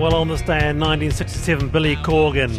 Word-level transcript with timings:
Well, 0.00 0.14
on 0.14 0.28
this 0.28 0.40
day 0.40 0.70
in 0.70 0.80
1967, 0.80 1.68
Billy 1.68 1.94
Corgan 1.96 2.58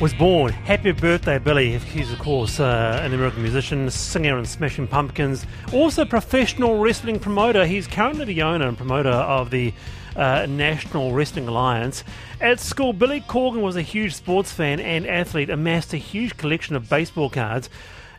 was 0.00 0.14
born. 0.14 0.52
Happy 0.52 0.92
birthday, 0.92 1.38
Billy. 1.38 1.76
He's, 1.78 2.12
of 2.12 2.20
course, 2.20 2.60
uh, 2.60 3.00
an 3.02 3.12
American 3.12 3.42
musician, 3.42 3.90
singer 3.90 4.38
in 4.38 4.44
Smashing 4.44 4.86
Pumpkins, 4.86 5.44
also 5.72 6.04
professional 6.04 6.78
wrestling 6.78 7.18
promoter. 7.18 7.66
He's 7.66 7.88
currently 7.88 8.24
the 8.24 8.40
owner 8.42 8.68
and 8.68 8.76
promoter 8.76 9.10
of 9.10 9.50
the 9.50 9.74
uh, 10.14 10.46
National 10.48 11.12
Wrestling 11.12 11.48
Alliance. 11.48 12.04
At 12.40 12.60
school, 12.60 12.92
Billy 12.92 13.22
Corgan 13.22 13.60
was 13.60 13.74
a 13.74 13.82
huge 13.82 14.14
sports 14.14 14.52
fan 14.52 14.78
and 14.78 15.08
athlete, 15.08 15.50
amassed 15.50 15.92
a 15.92 15.96
huge 15.96 16.36
collection 16.36 16.76
of 16.76 16.88
baseball 16.88 17.30
cards. 17.30 17.68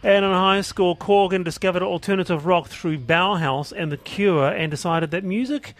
And 0.04 0.26
in 0.26 0.32
high 0.32 0.60
school, 0.60 0.98
Corgan 0.98 1.46
discovered 1.46 1.84
alternative 1.84 2.46
rock 2.46 2.68
through 2.68 2.98
Bauhaus 2.98 3.72
and 3.72 3.94
The 3.94 3.98
Cure 3.98 4.50
and 4.50 4.70
decided 4.70 5.12
that 5.12 5.24
music 5.24 5.74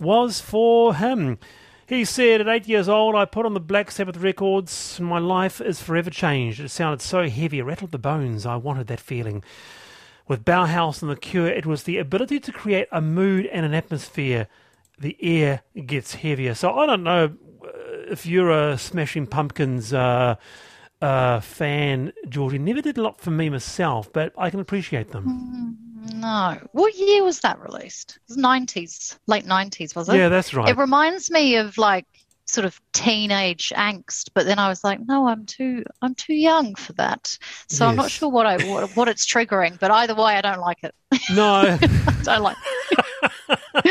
was 0.00 0.40
for 0.40 0.94
him. 0.94 1.38
He 1.86 2.04
said, 2.04 2.40
At 2.40 2.48
eight 2.48 2.68
years 2.68 2.88
old, 2.88 3.16
I 3.16 3.24
put 3.24 3.46
on 3.46 3.54
the 3.54 3.60
Black 3.60 3.90
Sabbath 3.90 4.16
records, 4.16 4.98
and 4.98 5.08
my 5.08 5.18
life 5.18 5.60
is 5.60 5.82
forever 5.82 6.08
changed. 6.08 6.60
It 6.60 6.70
sounded 6.70 7.02
so 7.02 7.28
heavy, 7.28 7.58
it 7.58 7.64
rattled 7.64 7.90
the 7.90 7.98
bones. 7.98 8.46
I 8.46 8.56
wanted 8.56 8.86
that 8.86 9.00
feeling. 9.00 9.42
With 10.28 10.44
Bauhaus 10.44 11.02
and 11.02 11.10
The 11.10 11.16
Cure, 11.16 11.48
it 11.48 11.66
was 11.66 11.82
the 11.82 11.98
ability 11.98 12.38
to 12.40 12.52
create 12.52 12.86
a 12.92 13.00
mood 13.00 13.46
and 13.46 13.66
an 13.66 13.74
atmosphere. 13.74 14.46
The 15.00 15.16
air 15.20 15.62
gets 15.86 16.14
heavier. 16.14 16.54
So 16.54 16.72
I 16.78 16.86
don't 16.86 17.02
know 17.02 17.32
uh, 17.64 17.68
if 18.08 18.24
you're 18.24 18.52
a 18.52 18.78
Smashing 18.78 19.26
Pumpkins 19.26 19.92
uh, 19.92 20.36
uh, 21.02 21.40
fan, 21.40 22.12
Georgie. 22.28 22.58
Never 22.58 22.82
did 22.82 22.98
a 22.98 23.02
lot 23.02 23.20
for 23.20 23.32
me 23.32 23.50
myself, 23.50 24.12
but 24.12 24.32
I 24.38 24.50
can 24.50 24.60
appreciate 24.60 25.10
them. 25.10 25.24
Mm-hmm. 25.24 25.89
No. 26.00 26.58
What 26.72 26.94
year 26.94 27.22
was 27.22 27.40
that 27.40 27.60
released? 27.60 28.16
It 28.16 28.22
was 28.30 28.38
90s, 28.38 29.18
late 29.26 29.44
90s, 29.44 29.94
was 29.94 30.08
it? 30.08 30.16
Yeah, 30.16 30.28
that's 30.28 30.54
right. 30.54 30.68
It 30.68 30.78
reminds 30.78 31.30
me 31.30 31.56
of 31.56 31.76
like 31.76 32.06
sort 32.46 32.64
of 32.64 32.80
teenage 32.92 33.72
angst, 33.76 34.30
but 34.34 34.46
then 34.46 34.58
I 34.58 34.68
was 34.68 34.82
like, 34.82 35.00
no, 35.06 35.28
I'm 35.28 35.46
too 35.46 35.84
I'm 36.02 36.14
too 36.14 36.34
young 36.34 36.74
for 36.74 36.92
that. 36.94 37.26
So 37.68 37.84
yes. 37.84 37.90
I'm 37.90 37.96
not 37.96 38.10
sure 38.10 38.28
what 38.28 38.46
I 38.46 38.64
what, 38.66 38.96
what 38.96 39.08
it's 39.08 39.26
triggering, 39.26 39.78
but 39.78 39.90
either 39.90 40.14
way 40.14 40.34
I 40.34 40.40
don't 40.40 40.60
like 40.60 40.78
it. 40.82 40.94
No. 41.34 41.78
I 41.80 42.20
don't 42.22 42.42
like 42.42 42.56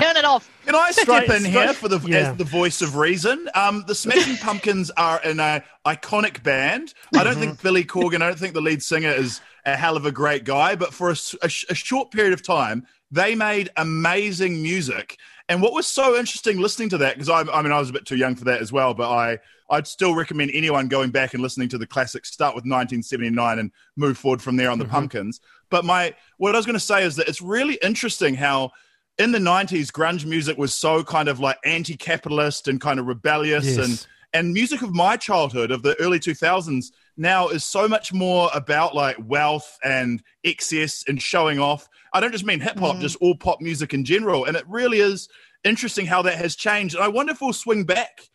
turn 0.00 0.16
it 0.16 0.24
off. 0.24 0.50
Can 0.64 0.74
I 0.74 0.90
step 0.90 1.04
straight, 1.04 1.30
in 1.30 1.40
straight, 1.40 1.52
here 1.52 1.72
for 1.72 1.88
the 1.88 1.98
yeah. 2.00 2.30
as 2.30 2.36
the 2.36 2.44
voice 2.44 2.82
of 2.82 2.96
reason? 2.96 3.48
Um, 3.54 3.84
the 3.86 3.94
Smashing 3.94 4.36
Pumpkins 4.40 4.90
are 4.96 5.20
an 5.24 5.40
uh, 5.40 5.60
iconic 5.86 6.42
band. 6.42 6.94
I 7.14 7.24
don't 7.24 7.36
think 7.36 7.62
Billy 7.62 7.84
Corgan. 7.84 8.22
I 8.22 8.28
don't 8.28 8.38
think 8.38 8.54
the 8.54 8.60
lead 8.60 8.82
singer 8.82 9.10
is 9.10 9.40
a 9.64 9.76
hell 9.76 9.96
of 9.96 10.06
a 10.06 10.12
great 10.12 10.44
guy, 10.44 10.76
but 10.76 10.92
for 10.94 11.10
a, 11.10 11.16
a, 11.42 11.46
a 11.46 11.74
short 11.74 12.10
period 12.10 12.32
of 12.32 12.42
time, 12.42 12.86
they 13.10 13.34
made 13.34 13.70
amazing 13.76 14.62
music. 14.62 15.18
And 15.48 15.62
what 15.62 15.72
was 15.72 15.86
so 15.86 16.16
interesting 16.16 16.58
listening 16.58 16.88
to 16.90 16.98
that, 16.98 17.14
because 17.14 17.28
I, 17.28 17.40
I 17.52 17.62
mean, 17.62 17.72
I 17.72 17.78
was 17.78 17.90
a 17.90 17.92
bit 17.92 18.04
too 18.04 18.16
young 18.16 18.34
for 18.34 18.44
that 18.44 18.60
as 18.60 18.72
well, 18.72 18.94
but 18.94 19.10
I, 19.10 19.38
I'd 19.70 19.86
still 19.86 20.14
recommend 20.14 20.50
anyone 20.54 20.88
going 20.88 21.10
back 21.10 21.34
and 21.34 21.42
listening 21.42 21.68
to 21.70 21.78
the 21.78 21.86
classics. 21.86 22.32
Start 22.32 22.54
with 22.54 22.62
1979 22.62 23.58
and 23.58 23.70
move 23.96 24.18
forward 24.18 24.42
from 24.42 24.56
there 24.56 24.70
on 24.70 24.78
the 24.78 24.84
mm-hmm. 24.84 24.94
Pumpkins. 24.94 25.40
But 25.70 25.84
my, 25.84 26.14
what 26.38 26.54
I 26.54 26.58
was 26.58 26.66
going 26.66 26.74
to 26.74 26.80
say 26.80 27.04
is 27.04 27.16
that 27.16 27.28
it's 27.28 27.40
really 27.40 27.78
interesting 27.82 28.34
how 28.34 28.72
in 29.18 29.32
the 29.32 29.38
90s, 29.38 29.90
grunge 29.90 30.26
music 30.26 30.58
was 30.58 30.74
so 30.74 31.02
kind 31.02 31.28
of 31.28 31.40
like 31.40 31.58
anti-capitalist 31.64 32.68
and 32.68 32.80
kind 32.80 33.00
of 33.00 33.06
rebellious, 33.06 33.64
yes. 33.64 33.78
and 33.78 34.06
and 34.32 34.52
music 34.52 34.82
of 34.82 34.94
my 34.94 35.16
childhood 35.16 35.70
of 35.70 35.82
the 35.82 35.98
early 35.98 36.18
2000s 36.18 36.92
now 37.16 37.48
is 37.48 37.64
so 37.64 37.88
much 37.88 38.12
more 38.12 38.50
about 38.52 38.94
like 38.94 39.16
wealth 39.24 39.78
and 39.82 40.22
excess 40.44 41.04
and 41.08 41.22
showing 41.22 41.58
off. 41.58 41.88
I 42.12 42.20
don't 42.20 42.32
just 42.32 42.44
mean 42.44 42.60
hip 42.60 42.78
hop, 42.78 42.96
mm. 42.96 43.00
just 43.00 43.16
all 43.22 43.36
pop 43.36 43.62
music 43.62 43.94
in 43.94 44.04
general. 44.04 44.44
And 44.44 44.56
it 44.56 44.64
really 44.68 44.98
is 44.98 45.28
interesting 45.64 46.04
how 46.04 46.20
that 46.22 46.34
has 46.34 46.54
changed. 46.54 46.96
And 46.96 47.04
I 47.04 47.08
wonder 47.08 47.32
if 47.32 47.40
we'll 47.40 47.54
swing 47.54 47.84
back 47.84 48.28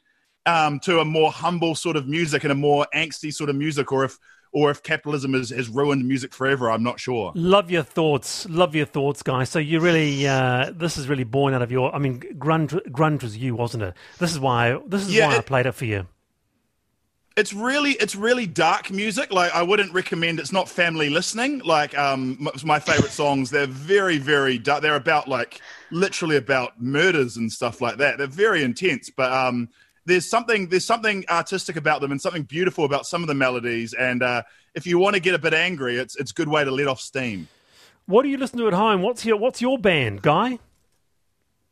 um, 0.48 0.80
to 0.82 1.02
a 1.02 1.06
more 1.06 1.32
humble 1.32 1.76
sort 1.76 1.96
of 1.96 2.08
music 2.08 2.44
and 2.44 2.52
a 2.52 2.56
more 2.56 2.88
angsty 2.96 3.32
sort 3.32 3.52
of 3.52 3.56
music, 3.56 3.92
or 3.92 4.04
if 4.04 4.18
or 4.52 4.72
if 4.72 4.84
capitalism 4.84 5.34
has, 5.34 5.50
has 5.50 5.70
ruined 5.70 6.08
music 6.08 6.34
forever. 6.34 6.70
I'm 6.72 6.84
not 6.84 7.00
sure. 7.00 7.32
Love 7.36 7.72
your 7.72 7.84
thoughts. 7.84 8.48
Love 8.50 8.76
your 8.76 8.86
thoughts, 8.86 9.24
guys. 9.24 9.50
So 9.50 9.60
you 9.60 9.80
really, 9.80 10.28
uh, 10.28 10.72
this 10.76 10.98
is 10.98 11.08
really 11.08 11.24
born 11.24 11.54
out 11.54 11.62
of 11.62 11.72
your. 11.72 11.94
I 11.94 12.00
mean, 12.00 12.20
grunge, 12.20 12.74
grunge 12.90 13.24
was 13.24 13.38
you, 13.38 13.56
wasn't 13.56 13.84
it? 13.84 13.94
This 14.20 14.32
is 14.32 14.40
why. 14.40 14.80
This 14.86 15.04
is 15.04 15.14
yeah, 15.14 15.28
why 15.28 15.36
it, 15.36 15.40
I 15.40 15.42
played 15.42 15.66
it 15.66 15.74
for 15.74 15.86
you 15.86 16.08
it's 17.38 17.54
really 17.54 17.92
it's 17.92 18.16
really 18.16 18.46
dark 18.46 18.92
music 18.92 19.32
like 19.32 19.54
i 19.56 19.64
wouldn't 19.64 19.94
recommend 19.94 20.40
it's 20.40 20.52
not 20.52 20.68
family 20.68 21.10
listening 21.10 21.60
like 21.60 21.98
um 21.98 22.38
my 22.66 22.80
favorite 22.80 23.12
songs 23.12 23.50
they're 23.50 23.68
very 23.68 24.18
very 24.18 24.58
dark 24.58 24.82
they're 24.82 24.96
about 24.96 25.28
like 25.28 25.62
literally 25.92 26.36
about 26.36 26.82
murders 26.82 27.38
and 27.38 27.52
stuff 27.52 27.80
like 27.80 27.98
that 27.98 28.18
they're 28.18 28.28
very 28.28 28.64
intense 28.64 29.10
but 29.10 29.32
um 29.32 29.70
there's 30.06 30.28
something 30.28 30.68
there's 30.68 30.86
something 30.86 31.24
artistic 31.30 31.76
about 31.76 32.02
them 32.02 32.12
and 32.12 32.22
something 32.22 32.44
beautiful 32.44 32.86
about 32.86 33.06
some 33.06 33.22
of 33.22 33.28
the 33.28 33.36
melodies 33.36 33.94
and 33.94 34.24
uh 34.24 34.42
if 34.74 34.88
you 34.88 34.98
want 34.98 35.16
to 35.16 35.20
get 35.20 35.36
a 35.36 35.40
bit 35.40 35.54
angry 35.54 35.98
it's 35.98 36.16
it's 36.16 36.32
a 36.32 36.34
good 36.34 36.48
way 36.48 36.64
to 36.64 36.72
let 36.72 36.88
off 36.88 37.00
steam 37.00 37.48
what 38.06 38.24
do 38.24 38.30
you 38.30 38.38
listen 38.38 38.58
to 38.58 38.68
at 38.68 38.74
home 38.74 39.02
what's 39.02 39.26
your 39.26 39.38
what's 39.38 39.62
your 39.62 39.78
band 39.78 40.22
guy 40.22 40.58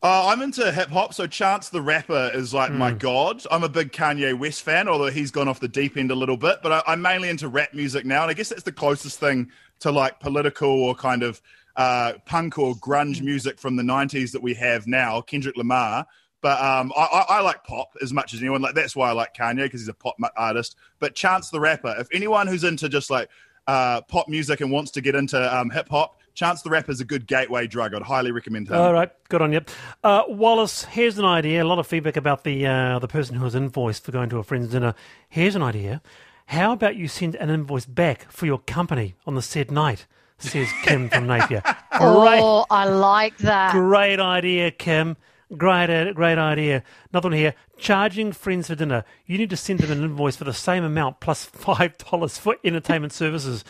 uh, 0.02 0.28
I'm 0.28 0.42
into 0.42 0.72
hip 0.72 0.88
hop, 0.90 1.14
so 1.14 1.28
Chance 1.28 1.70
the 1.70 1.82
Rapper 1.82 2.32
is 2.34 2.54
like 2.54 2.72
mm. 2.72 2.78
my 2.78 2.92
hmm. 2.92 3.00
god. 3.00 3.44
I'm 3.52 3.66
a 3.66 3.70
big 3.70 3.92
Kanye 3.92 4.38
West 4.38 4.62
fan, 4.62 4.88
although 4.88 5.10
he's 5.10 5.30
gone 5.30 5.50
off 5.50 5.60
the 5.60 5.68
deep 5.68 5.98
end 5.98 6.10
a 6.10 6.16
little 6.16 6.38
bit. 6.38 6.60
But 6.64 6.86
I, 6.88 6.94
am 6.94 7.02
mainly 7.02 7.28
into 7.28 7.50
rap 7.50 7.74
music 7.74 8.06
now, 8.06 8.22
and 8.22 8.32
I 8.32 8.34
guess 8.34 8.48
that's 8.48 8.64
the 8.64 8.72
closest 8.72 9.20
thing 9.20 9.52
to 9.82 9.92
like 9.92 10.22
political 10.22 10.70
or 10.70 10.96
kind 10.96 11.22
of 11.22 11.42
uh, 11.76 12.14
punk 12.26 12.58
or 12.58 12.76
grunge 12.76 13.22
music 13.22 13.60
from 13.60 13.76
the 13.76 13.84
'90s 13.84 14.32
that 14.32 14.42
we 14.42 14.54
have 14.54 14.88
now. 14.88 15.20
Kendrick 15.20 15.58
Lamar. 15.58 16.08
But 16.42 16.62
um, 16.62 16.94
I, 16.96 17.02
I, 17.02 17.26
I, 17.38 17.42
like 17.42 17.64
pop 17.66 17.90
as 18.02 18.14
much 18.14 18.34
as 18.34 18.40
anyone. 18.40 18.62
Like 18.62 18.76
that's 18.76 18.96
why 18.96 19.10
I 19.10 19.12
like 19.12 19.36
Kanye 19.36 19.64
because 19.64 19.82
he's 19.82 19.90
a 19.90 19.94
pop 19.94 20.16
artist. 20.38 20.78
But 21.00 21.16
Chance 21.16 21.50
the 21.50 21.60
Rapper, 21.60 21.96
if 22.00 22.08
anyone 22.14 22.48
who's 22.48 22.64
into 22.64 22.88
just 22.88 23.10
like 23.10 23.30
uh, 23.68 24.02
pop 24.02 24.30
music 24.30 24.62
and 24.62 24.72
wants 24.72 24.92
to 24.92 25.02
get 25.02 25.16
into 25.16 25.58
um, 25.58 25.70
hip 25.70 25.90
hop, 25.90 26.18
Chance 26.36 26.62
the 26.62 26.70
Rapper 26.70 26.92
is 26.92 27.02
a 27.02 27.06
good 27.06 27.28
gateway 27.28 27.68
drug. 27.68 27.94
I'd 27.94 28.02
highly 28.02 28.32
recommend 28.32 28.70
him. 28.70 28.76
All 28.76 28.94
right, 28.94 29.12
good 29.28 29.42
on 29.42 29.52
you. 29.52 29.62
Uh, 30.04 30.24
Wallace, 30.30 30.86
here's 30.86 31.18
an 31.18 31.26
idea. 31.26 31.62
A 31.62 31.66
lot 31.66 31.80
of 31.80 31.88
feedback 31.88 32.16
about 32.16 32.46
the 32.46 32.66
uh, 32.66 33.00
the 33.00 33.10
person 33.10 33.36
who 33.36 33.44
was 33.44 33.56
invoiced 33.56 34.06
for 34.06 34.14
going 34.14 34.30
to 34.30 34.38
a 34.38 34.44
friend's 34.44 34.70
dinner. 34.70 34.96
Here's 35.28 35.56
an 35.56 35.64
idea. 35.64 36.02
How 36.46 36.72
about 36.72 36.96
you 36.96 37.08
send 37.08 37.36
an 37.36 37.50
invoice 37.50 37.86
back 37.86 38.32
for 38.32 38.46
your 38.46 38.60
company 38.60 39.16
on 39.28 39.36
the 39.36 39.42
said 39.42 39.70
night? 39.70 40.08
Says 40.40 40.70
Kim 40.84 41.10
from 41.10 41.28
Napier. 41.28 41.62
oh, 41.92 42.66
I 42.72 42.86
like 42.86 43.38
that. 43.40 43.74
Great 43.74 44.22
idea, 44.22 44.72
Kim. 44.72 45.18
Great, 45.58 45.90
uh, 45.90 46.14
great 46.14 46.38
idea. 46.38 46.84
Another 47.12 47.30
one 47.30 47.38
here. 47.38 47.56
Charging 47.78 48.32
friends 48.32 48.68
for 48.68 48.76
dinner. 48.76 49.04
You 49.26 49.38
need 49.38 49.50
to 49.50 49.58
send 49.58 49.80
them 49.80 49.92
an 49.92 50.04
invoice 50.04 50.36
for 50.36 50.44
the 50.44 50.54
same 50.54 50.84
amount 50.84 51.20
plus 51.20 51.44
five 51.46 51.98
dollars 51.98 52.38
for 52.38 52.58
entertainment 52.64 53.14
services. 53.14 53.64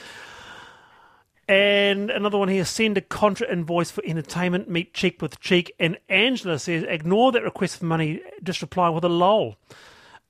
And 1.48 2.12
another 2.12 2.38
one 2.38 2.50
here 2.50 2.64
send 2.64 2.98
a 2.98 3.02
contra 3.02 3.52
invoice 3.52 3.90
for 3.90 4.04
entertainment, 4.06 4.70
meet 4.70 4.94
cheek 4.94 5.20
with 5.22 5.40
cheek. 5.40 5.74
And 5.80 5.98
Angela 6.08 6.60
says, 6.60 6.84
ignore 6.88 7.32
that 7.32 7.44
request 7.44 7.78
for 7.78 7.86
money, 7.86 8.22
just 8.44 8.62
reply 8.62 8.90
with 8.90 9.04
a 9.04 9.10
lol. 9.10 9.56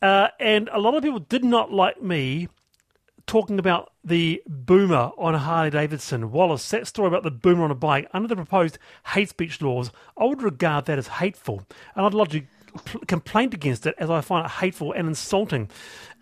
Uh, 0.01 0.29
and 0.39 0.69
a 0.71 0.79
lot 0.79 0.95
of 0.95 1.03
people 1.03 1.19
did 1.19 1.44
not 1.44 1.73
like 1.73 2.01
me 2.01 2.47
talking 3.27 3.59
about 3.59 3.91
the 4.03 4.41
boomer 4.47 5.11
on 5.17 5.35
a 5.35 5.39
Harley 5.39 5.69
Davidson. 5.69 6.31
Wallace, 6.31 6.69
that 6.69 6.87
story 6.87 7.07
about 7.07 7.23
the 7.23 7.31
boomer 7.31 7.63
on 7.63 7.71
a 7.71 7.75
bike, 7.75 8.07
under 8.13 8.27
the 8.27 8.35
proposed 8.35 8.77
hate 9.07 9.29
speech 9.29 9.61
laws, 9.61 9.91
I 10.17 10.25
would 10.25 10.41
regard 10.41 10.85
that 10.85 10.97
as 10.97 11.07
hateful. 11.07 11.63
And 11.95 12.05
I'd 12.05 12.13
lodge 12.13 12.35
a 12.35 12.43
complaint 13.07 13.53
against 13.53 13.85
it 13.87 13.95
as 13.97 14.09
I 14.09 14.21
find 14.21 14.45
it 14.45 14.51
hateful 14.51 14.93
and 14.93 15.07
insulting 15.07 15.69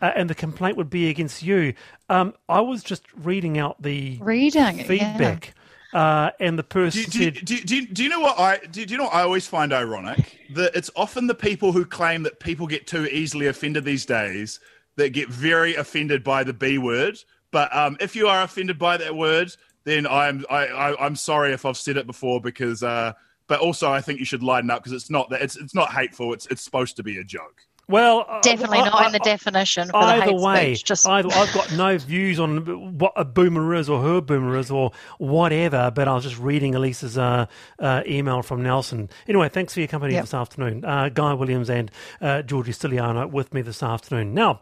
uh, 0.02 0.12
and 0.16 0.30
the 0.30 0.36
complaint 0.36 0.78
would 0.78 0.90
be 0.90 1.10
against 1.10 1.44
you. 1.44 1.74
Um, 2.10 2.34
I 2.48 2.62
was 2.62 2.84
just 2.84 3.04
reading 3.16 3.58
out 3.58 3.82
the 3.82 4.18
reading 4.22 4.84
feedback. 4.84 5.48
Yeah. 5.48 5.54
Uh, 5.94 6.32
and 6.40 6.60
the 6.60 6.64
person 6.64 7.10
do, 7.10 7.24
said, 7.24 7.46
do, 7.46 7.62
do, 7.62 7.86
do, 7.88 8.04
you 8.04 8.10
know 8.10 8.20
what 8.20 8.38
I 8.38 8.58
do, 8.58 8.86
do 8.86 8.92
you 8.92 8.98
know 8.98 9.06
what 9.06 9.14
I 9.14 9.22
always 9.22 9.48
find 9.48 9.72
ironic 9.72 10.38
that 10.54 10.76
it's 10.76 10.92
often 10.98 11.28
the 11.28 11.34
people 11.34 11.72
who 11.72 11.86
claim 11.86 12.24
that 12.24 12.42
people 12.42 12.68
get 12.68 12.88
too 12.88 13.06
easily 13.06 13.48
offended 13.48 13.86
these 13.86 14.06
days 14.06 14.60
that 14.98 15.10
get 15.10 15.30
very 15.30 15.76
offended 15.76 16.24
by 16.24 16.44
the 16.44 16.54
B 16.54 16.78
word. 16.78 17.24
But 17.52 17.76
um, 17.76 17.98
if 18.00 18.16
you 18.16 18.28
are 18.28 18.44
offended 18.44 18.78
by 18.78 18.98
that 18.98 19.16
word, 19.16 19.56
then 19.84 20.06
I'm 20.06 20.46
I, 20.50 20.68
I, 20.68 21.06
am 21.06 21.16
sorry 21.16 21.54
if 21.54 21.66
I've 21.66 21.78
said 21.78 21.98
it 21.98 22.08
before 22.08 22.42
because. 22.42 22.84
Uh, 22.84 23.14
but 23.48 23.62
also, 23.62 23.90
I 23.90 24.02
think 24.02 24.20
you 24.20 24.26
should 24.26 24.44
lighten 24.44 24.70
up 24.70 24.84
because 24.84 24.92
it's 24.92 25.10
not 25.10 25.30
that 25.30 25.42
it's 25.42 25.56
it's 25.56 25.74
not 25.74 25.94
hateful. 25.94 26.34
It's 26.34 26.48
it's 26.48 26.62
supposed 26.62 26.98
to 26.98 27.04
be 27.04 27.18
a 27.18 27.24
joke. 27.24 27.66
Well, 27.90 28.26
uh, 28.28 28.42
definitely 28.42 28.80
not 28.80 29.06
in 29.06 29.12
the 29.14 29.20
definition. 29.20 29.90
For 29.90 29.96
either 29.96 30.26
the 30.26 30.32
hate 30.34 30.42
way, 30.42 30.76
speech, 30.76 30.84
just... 30.84 31.08
either, 31.08 31.30
I've 31.32 31.54
got 31.54 31.72
no 31.72 31.98
views 31.98 32.38
on 32.38 32.98
what 32.98 33.14
a 33.16 33.24
boomer 33.24 33.74
is 33.76 33.90
or 33.90 34.02
her 34.02 34.20
boomer 34.20 34.58
is 34.58 34.70
or 34.70 34.92
whatever. 35.20 35.90
But 35.96 36.10
I 36.10 36.14
was 36.14 36.26
just 36.26 36.38
reading 36.38 36.76
Elisa's 36.76 37.18
uh, 37.18 37.46
uh, 37.80 38.04
email 38.06 38.42
from 38.42 38.62
Nelson. 38.62 39.10
Anyway, 39.28 39.48
thanks 39.48 39.74
for 39.74 39.80
your 39.80 39.88
company 39.88 40.16
yep. 40.16 40.24
this 40.24 40.34
afternoon, 40.34 40.84
uh, 40.84 41.08
Guy 41.10 41.34
Williams 41.34 41.70
and 41.70 41.90
uh, 42.20 42.42
Georgie 42.42 42.74
Stylianou 42.74 43.32
with 43.32 43.54
me 43.54 43.62
this 43.62 43.82
afternoon. 43.82 44.34
Now. 44.34 44.60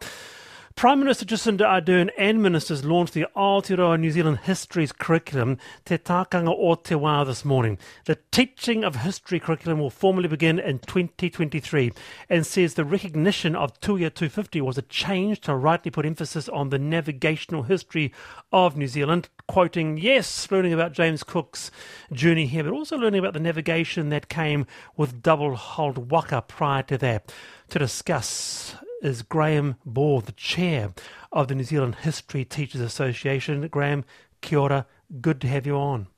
Prime 0.76 0.98
Minister 0.98 1.24
Jacinda 1.24 1.62
Ardern 1.62 2.10
and 2.18 2.42
ministers 2.42 2.84
launched 2.84 3.14
the 3.14 3.26
Aotearoa 3.34 3.98
New 3.98 4.10
Zealand 4.10 4.40
History's 4.40 4.92
curriculum, 4.92 5.56
Te 5.86 5.96
Tākanga 5.96 6.54
o 6.54 6.74
Te 6.74 6.94
Wā, 6.94 7.24
this 7.24 7.46
morning. 7.46 7.78
The 8.04 8.18
teaching 8.30 8.84
of 8.84 8.96
history 8.96 9.40
curriculum 9.40 9.78
will 9.78 9.88
formally 9.88 10.28
begin 10.28 10.58
in 10.58 10.80
2023 10.80 11.92
and 12.28 12.46
says 12.46 12.74
the 12.74 12.84
recognition 12.84 13.56
of 13.56 13.80
Tuia 13.80 14.12
250 14.12 14.60
was 14.60 14.76
a 14.76 14.82
change 14.82 15.40
to 15.40 15.54
rightly 15.54 15.90
put 15.90 16.04
emphasis 16.04 16.46
on 16.46 16.68
the 16.68 16.78
navigational 16.78 17.62
history 17.62 18.12
of 18.52 18.76
New 18.76 18.86
Zealand, 18.86 19.30
quoting, 19.48 19.96
yes, 19.96 20.50
learning 20.50 20.74
about 20.74 20.92
James 20.92 21.22
Cook's 21.22 21.70
journey 22.12 22.44
here, 22.44 22.64
but 22.64 22.74
also 22.74 22.98
learning 22.98 23.20
about 23.20 23.32
the 23.32 23.40
navigation 23.40 24.10
that 24.10 24.28
came 24.28 24.66
with 24.94 25.22
double 25.22 25.56
hulled 25.56 26.10
waka 26.10 26.42
prior 26.42 26.82
to 26.82 26.98
that. 26.98 27.32
To 27.70 27.78
discuss 27.78 28.76
is 29.02 29.22
Graeme 29.22 29.76
Ball, 29.84 30.20
the 30.20 30.32
chair 30.32 30.92
of 31.32 31.48
the 31.48 31.54
New 31.54 31.64
Zealand 31.64 31.96
History 31.96 32.44
Teachers 32.44 32.80
Association. 32.80 33.66
Graeme, 33.68 34.04
kia 34.40 34.58
ora. 34.58 34.86
Good 35.20 35.40
to 35.42 35.48
have 35.48 35.66
you 35.66 35.76
on. 35.76 36.08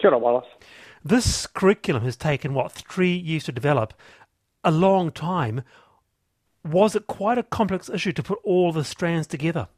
Kia 0.00 0.10
ora, 0.10 0.18
Wallace. 0.18 0.46
This 1.04 1.46
curriculum 1.46 2.02
has 2.04 2.16
taken, 2.16 2.54
what, 2.54 2.72
three 2.72 3.16
years 3.16 3.44
to 3.44 3.52
develop? 3.52 3.94
A 4.64 4.70
long 4.70 5.12
time. 5.12 5.62
Was 6.64 6.96
it 6.96 7.06
quite 7.06 7.38
a 7.38 7.42
complex 7.42 7.88
issue 7.88 8.12
to 8.12 8.22
put 8.22 8.38
all 8.44 8.72
the 8.72 8.84
strands 8.84 9.26
together? 9.26 9.68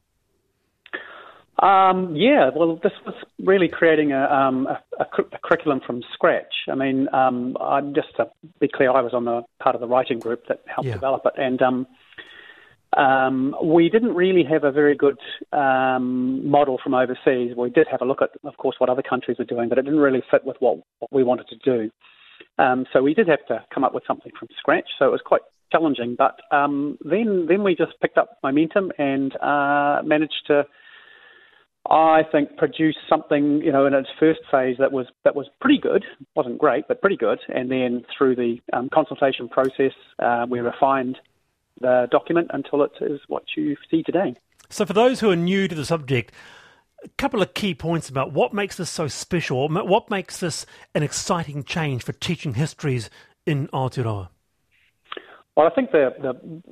Um, 1.59 2.17
yeah, 2.17 2.49
well, 2.57 2.77
this 2.83 2.93
was 3.05 3.15
really 3.39 3.69
creating 3.69 4.13
a, 4.13 4.25
um, 4.25 4.67
a, 4.67 4.81
a, 4.99 5.05
a 5.33 5.39
curriculum 5.45 5.81
from 5.87 6.03
scratch. 6.15 6.55
I 6.71 6.75
mean, 6.75 7.07
um, 7.13 7.59
I'm 7.61 7.95
just 7.95 8.17
to 8.17 8.31
be 8.61 8.69
clear, 8.69 8.91
I 8.91 9.03
was 9.03 9.13
on 9.13 9.27
the 9.27 9.43
part 9.63 9.75
of 9.75 9.83
the 9.83 9.87
writing 9.87 10.21
group 10.21 10.47
that 10.49 10.63
helped 10.67 10.87
yeah. 10.87 10.95
develop 10.95 11.27
it, 11.27 11.35
and 11.37 11.61
um, 12.97 13.55
we 13.63 13.89
didn't 13.89 14.15
really 14.15 14.45
have 14.45 14.65
a 14.65 14.73
very 14.73 14.97
good 14.97 15.19
um, 15.53 16.49
model 16.49 16.79
from 16.83 16.95
overseas. 16.95 17.55
We 17.57 17.71
did 17.71 17.87
have 17.91 18.03
a 18.03 18.05
look 18.05 18.21
at, 18.23 18.31
of 18.45 18.57
course, 18.57 18.77
what 18.79 18.91
other 18.91 19.03
countries 19.03 19.39
were 19.39 19.45
doing, 19.45 19.69
but 19.69 19.79
it 19.79 19.83
didn't 19.83 20.01
really 20.01 20.23
fit 20.31 20.45
with 20.45 20.57
what, 20.59 20.79
what 20.99 21.13
we 21.13 21.23
wanted 21.23 21.47
to 21.49 21.57
do. 21.57 21.91
Um, 22.59 22.87
so 22.93 23.03
we 23.03 23.15
did 23.15 23.29
have 23.29 23.47
to 23.47 23.65
come 23.73 23.85
up 23.85 23.95
with 23.95 24.03
something 24.07 24.33
from 24.39 24.49
scratch. 24.59 24.89
So 24.99 25.07
it 25.07 25.11
was 25.11 25.23
quite 25.25 25.43
challenging, 25.73 26.17
but 26.19 26.41
um, 26.51 26.99
then 27.05 27.47
then 27.49 27.63
we 27.63 27.77
just 27.77 27.93
picked 28.03 28.19
up 28.19 28.39
momentum 28.43 28.91
and 28.99 29.35
uh, 29.37 30.03
managed 30.05 30.43
to, 30.49 30.65
I 31.89 32.23
think, 32.33 32.57
produce 32.57 32.97
something 33.09 33.63
you 33.63 33.71
know 33.71 33.87
in 33.87 33.95
its 33.95 34.09
first 34.19 34.41
phase 34.51 34.77
that 34.79 34.91
was 34.91 35.07
that 35.25 35.37
was 35.37 35.47
pretty 35.61 35.79
good. 35.79 36.05
wasn't 36.35 36.59
great, 36.59 36.85
but 36.89 37.01
pretty 37.01 37.17
good. 37.17 37.39
And 37.49 37.71
then 37.71 38.05
through 38.17 38.37
the 38.37 38.57
um, 38.73 38.89
consultation 38.93 39.49
process, 39.49 39.93
uh, 40.19 40.47
we 40.51 40.59
refined 40.59 41.19
the 41.81 42.09
document 42.11 42.51
until 42.53 42.83
it 42.83 42.93
is 43.01 43.21
what 43.29 43.45
you 43.57 43.77
see 43.91 44.03
today. 44.03 44.35
So, 44.69 44.87
for 44.87 44.93
those 44.93 45.21
who 45.21 45.31
are 45.31 45.37
new 45.37 45.67
to 45.67 45.75
the 45.75 45.85
subject, 45.85 46.33
a 47.03 47.09
couple 47.19 47.43
of 47.43 47.55
key 47.55 47.75
points 47.75 48.09
about 48.09 48.33
what 48.33 48.53
makes 48.53 48.77
this 48.77 48.91
so 48.91 49.09
special, 49.09 49.69
what 49.69 50.11
makes 50.11 50.39
this 50.39 50.67
an 50.95 51.03
exciting 51.03 51.65
change 51.65 52.05
for 52.05 52.13
teaching 52.13 52.55
histories 52.55 53.11
in 53.47 53.69
Aotearoa? 53.69 54.29
Well, 55.57 55.67
I 55.67 55.75
think 55.75 55.91
the, 55.91 56.15
the 56.21 56.63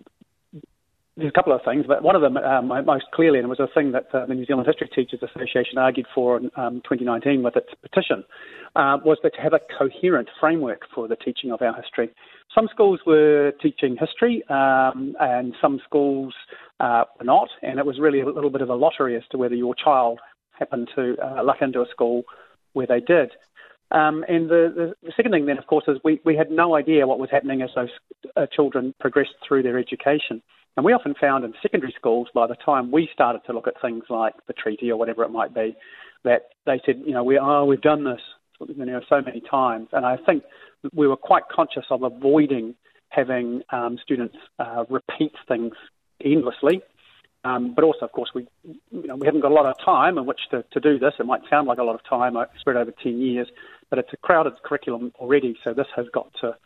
there's 1.18 1.30
a 1.30 1.32
couple 1.32 1.52
of 1.52 1.60
things, 1.64 1.84
but 1.88 2.02
one 2.02 2.14
of 2.14 2.22
them 2.22 2.36
um, 2.36 2.68
most 2.68 3.06
clearly, 3.12 3.40
and 3.40 3.46
it 3.46 3.48
was 3.48 3.58
a 3.58 3.66
thing 3.74 3.90
that 3.90 4.06
uh, 4.14 4.24
the 4.26 4.34
New 4.34 4.44
Zealand 4.44 4.68
History 4.68 4.88
Teachers 4.94 5.20
Association 5.20 5.76
argued 5.76 6.06
for 6.14 6.36
in 6.36 6.50
um, 6.56 6.76
2019 6.84 7.42
with 7.42 7.56
its 7.56 7.68
petition, 7.82 8.22
uh, 8.76 8.98
was 9.04 9.18
that 9.24 9.34
to 9.34 9.40
have 9.40 9.52
a 9.52 9.60
coherent 9.76 10.28
framework 10.38 10.82
for 10.94 11.08
the 11.08 11.16
teaching 11.16 11.50
of 11.50 11.60
our 11.60 11.74
history. 11.74 12.10
Some 12.54 12.68
schools 12.70 13.00
were 13.06 13.52
teaching 13.60 13.96
history, 13.98 14.42
um, 14.48 15.14
and 15.20 15.54
some 15.60 15.80
schools 15.84 16.34
uh, 16.80 17.04
were 17.18 17.24
not, 17.24 17.48
and 17.62 17.78
it 17.78 17.86
was 17.86 17.98
really 17.98 18.20
a 18.20 18.26
little 18.26 18.50
bit 18.50 18.62
of 18.62 18.70
a 18.70 18.74
lottery 18.74 19.16
as 19.16 19.22
to 19.30 19.38
whether 19.38 19.54
your 19.54 19.74
child 19.74 20.18
happened 20.58 20.88
to 20.94 21.16
uh, 21.22 21.44
luck 21.44 21.58
into 21.60 21.80
a 21.80 21.86
school 21.90 22.22
where 22.72 22.86
they 22.86 23.00
did. 23.00 23.30
Um, 23.90 24.24
and 24.28 24.50
the, 24.50 24.94
the, 25.02 25.12
second 25.16 25.32
thing, 25.32 25.46
then, 25.46 25.58
of 25.58 25.66
course, 25.66 25.84
is 25.88 25.98
we, 26.04 26.20
we 26.24 26.36
had 26.36 26.50
no 26.50 26.74
idea 26.74 27.06
what 27.06 27.18
was 27.18 27.30
happening 27.30 27.62
as 27.62 27.70
those 27.74 27.88
uh, 28.36 28.46
children 28.54 28.94
progressed 29.00 29.34
through 29.46 29.62
their 29.62 29.78
education. 29.78 30.42
And 30.76 30.84
we 30.84 30.92
often 30.92 31.14
found 31.18 31.44
in 31.44 31.54
secondary 31.62 31.94
schools, 31.96 32.28
by 32.34 32.46
the 32.46 32.54
time 32.54 32.90
we 32.90 33.08
started 33.12 33.40
to 33.46 33.52
look 33.52 33.66
at 33.66 33.80
things 33.80 34.04
like 34.10 34.34
the 34.46 34.52
treaty 34.52 34.90
or 34.90 34.98
whatever 34.98 35.24
it 35.24 35.30
might 35.30 35.54
be, 35.54 35.74
that 36.24 36.50
they 36.66 36.80
said, 36.84 37.02
you 37.06 37.12
know, 37.12 37.24
we 37.24 37.38
oh, 37.38 37.64
we've 37.64 37.80
done 37.80 38.04
this 38.04 38.20
you 38.66 38.84
know, 38.84 39.00
so 39.08 39.22
many 39.22 39.40
times. 39.40 39.88
And 39.92 40.04
I 40.04 40.16
think 40.16 40.42
we 40.92 41.06
were 41.06 41.16
quite 41.16 41.44
conscious 41.50 41.84
of 41.90 42.02
avoiding 42.02 42.74
having 43.10 43.62
um, 43.70 43.98
students 44.02 44.36
uh, 44.58 44.84
repeat 44.88 45.32
things 45.46 45.74
endlessly. 46.22 46.82
Um, 47.44 47.72
but 47.74 47.84
also, 47.84 48.00
of 48.04 48.12
course, 48.12 48.30
we 48.34 48.46
you 48.64 49.06
know, 49.06 49.16
we 49.16 49.26
haven't 49.26 49.40
got 49.40 49.52
a 49.52 49.54
lot 49.54 49.66
of 49.66 49.78
time 49.82 50.18
in 50.18 50.26
which 50.26 50.40
to, 50.50 50.64
to 50.72 50.80
do 50.80 50.98
this. 50.98 51.14
It 51.18 51.26
might 51.26 51.42
sound 51.48 51.68
like 51.68 51.78
a 51.78 51.84
lot 51.84 51.94
of 51.94 52.04
time 52.04 52.36
uh, 52.36 52.46
spread 52.58 52.76
over 52.76 52.92
10 53.02 53.20
years, 53.20 53.48
but 53.90 53.98
it's 53.98 54.12
a 54.12 54.16
crowded 54.16 54.54
curriculum 54.64 55.12
already, 55.16 55.56
so 55.62 55.72
this 55.72 55.86
has 55.94 56.06
got 56.12 56.30
to 56.40 56.56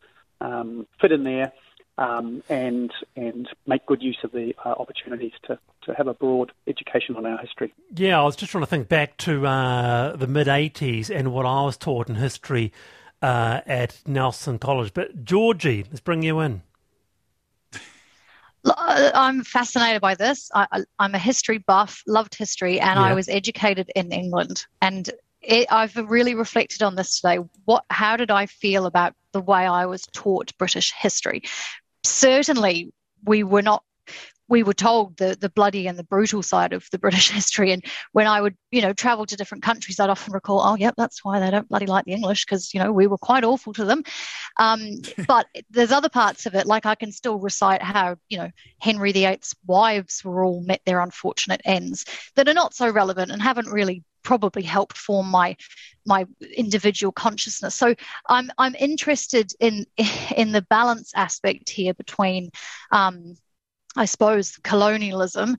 um, 0.41 0.87
fit 1.01 1.13
in 1.13 1.25
there 1.25 1.53
um, 1.99 2.43
and 2.49 2.91
and 3.17 3.49
make 3.67 3.85
good 3.87 4.03
use 4.03 4.19
of 4.25 4.33
the 4.33 4.55
uh, 4.65 4.71
opportunities 4.71 5.33
to, 5.45 5.59
to 5.83 5.95
have 5.95 6.09
a 6.09 6.15
broad 6.15 6.53
education 6.67 7.17
on 7.17 7.27
our 7.27 7.39
history. 7.39 7.73
Yeah, 7.95 8.21
I 8.21 8.25
was 8.25 8.35
just 8.35 8.51
trying 8.51 8.65
to 8.65 8.71
think 8.71 8.89
back 8.89 9.17
to 9.19 9.47
uh, 9.47 10.17
the 10.17 10.27
mid 10.27 10.47
80s 10.47 11.15
and 11.15 11.33
what 11.33 11.47
I 11.47 11.63
was 11.63 11.77
taught 11.77 12.09
in 12.09 12.17
history 12.17 12.73
uh, 13.23 13.61
at 13.67 14.01
Nelson 14.07 14.59
College. 14.59 14.93
But 14.93 15.25
Georgie, 15.25 15.85
let's 15.85 16.01
bring 16.01 16.23
you 16.23 16.41
in. 16.41 16.63
I'm 18.65 19.43
fascinated 19.43 20.01
by 20.01 20.15
this. 20.15 20.51
I, 20.55 20.85
am 21.01 21.15
a 21.15 21.19
history 21.19 21.59
buff, 21.59 22.03
loved 22.07 22.35
history, 22.35 22.79
and 22.79 22.99
yeah. 22.99 23.07
I 23.07 23.15
was 23.15 23.29
educated 23.29 23.91
in 23.97 24.13
England. 24.13 24.67
And 24.81 25.11
it, 25.41 25.67
I've 25.73 25.97
really 25.97 26.37
reflected 26.37 26.83
on 26.83 26.95
this 26.95 27.21
today. 27.21 27.39
What, 27.65 27.85
how 27.91 28.17
did 28.17 28.31
I 28.31 28.47
feel 28.47 28.87
about 28.87 29.15
the 29.33 29.41
way 29.41 29.67
I 29.67 29.87
was 29.87 30.07
taught 30.13 30.57
British 30.59 30.93
history? 30.93 31.43
certainly 32.05 32.93
we 33.25 33.43
were 33.43 33.63
not 33.63 33.85
we 34.53 34.63
were 34.63 34.75
told 34.75 35.17
the 35.17 35.35
the 35.41 35.49
bloody 35.49 35.87
and 35.87 35.99
the 35.99 36.05
brutal 36.05 36.43
side 36.43 36.75
of 36.75 36.87
the 36.93 36.99
British 36.99 37.31
history. 37.39 37.73
And 37.73 37.83
when 38.13 38.27
I 38.27 38.39
would, 38.43 38.55
you 38.71 38.83
know, 38.83 38.93
travel 38.93 39.25
to 39.25 39.35
different 39.35 39.65
countries, 39.65 39.99
I'd 39.99 40.11
often 40.11 40.35
recall, 40.35 40.61
oh, 40.61 40.77
yep, 40.77 40.93
that's 40.99 41.25
why 41.25 41.41
they 41.41 41.51
don't 41.51 41.71
bloody 41.71 41.87
like 41.87 42.05
the 42.05 42.13
English 42.13 42.45
because 42.45 42.75
you 42.75 42.81
know 42.81 42.93
we 42.93 43.07
were 43.07 43.17
quite 43.17 43.45
awful 43.45 43.73
to 43.73 43.87
them. 43.87 44.05
Um, 44.59 45.01
but 45.27 45.47
there's 45.71 45.91
other 45.91 46.11
parts 46.11 46.45
of 46.45 46.55
it, 46.55 46.67
like 46.67 46.85
I 46.85 46.95
can 46.95 47.13
still 47.13 47.39
recite 47.39 47.83
how 47.83 48.17
you 48.29 48.37
know 48.37 48.51
Henry 48.79 49.13
VIII's 49.13 49.55
wives 49.67 50.23
were 50.23 50.45
all 50.45 50.61
met 50.61 50.83
their 50.85 51.01
unfortunate 51.01 51.63
ends 51.65 52.05
that 52.37 52.47
are 52.47 52.55
not 52.55 52.75
so 52.75 52.91
relevant 52.91 53.31
and 53.31 53.41
haven't 53.41 53.73
really 53.73 54.05
probably 54.23 54.63
helped 54.63 54.99
form 54.99 55.31
my 55.31 55.57
my 56.05 56.27
individual 56.55 57.11
consciousness. 57.11 57.75
So 57.75 57.95
I'm 58.29 58.51
I'm 58.59 58.75
interested 58.75 59.51
in 59.61 59.87
in 60.37 60.53
the 60.53 60.63
balance 60.69 61.13
aspect 61.17 61.71
here 61.71 61.95
between. 61.95 62.51
Um, 62.91 63.37
I 63.97 64.07
suppose 64.07 64.59
colonialism 64.59 65.57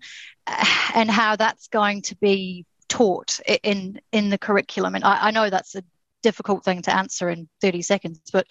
and 0.96 1.10
how 1.10 1.36
that's 1.36 1.68
going 1.68 2.02
to 2.04 2.16
be 2.16 2.66
taught 2.90 3.40
in 3.64 4.00
in 4.12 4.30
the 4.30 4.38
curriculum. 4.38 4.96
And 4.96 5.04
I, 5.04 5.28
I 5.28 5.32
know 5.32 5.50
that's 5.50 5.76
a 5.76 5.84
difficult 6.22 6.64
thing 6.64 6.82
to 6.84 6.96
answer 6.96 7.30
in 7.30 7.50
30 7.62 7.82
seconds, 7.82 8.22
but 8.32 8.48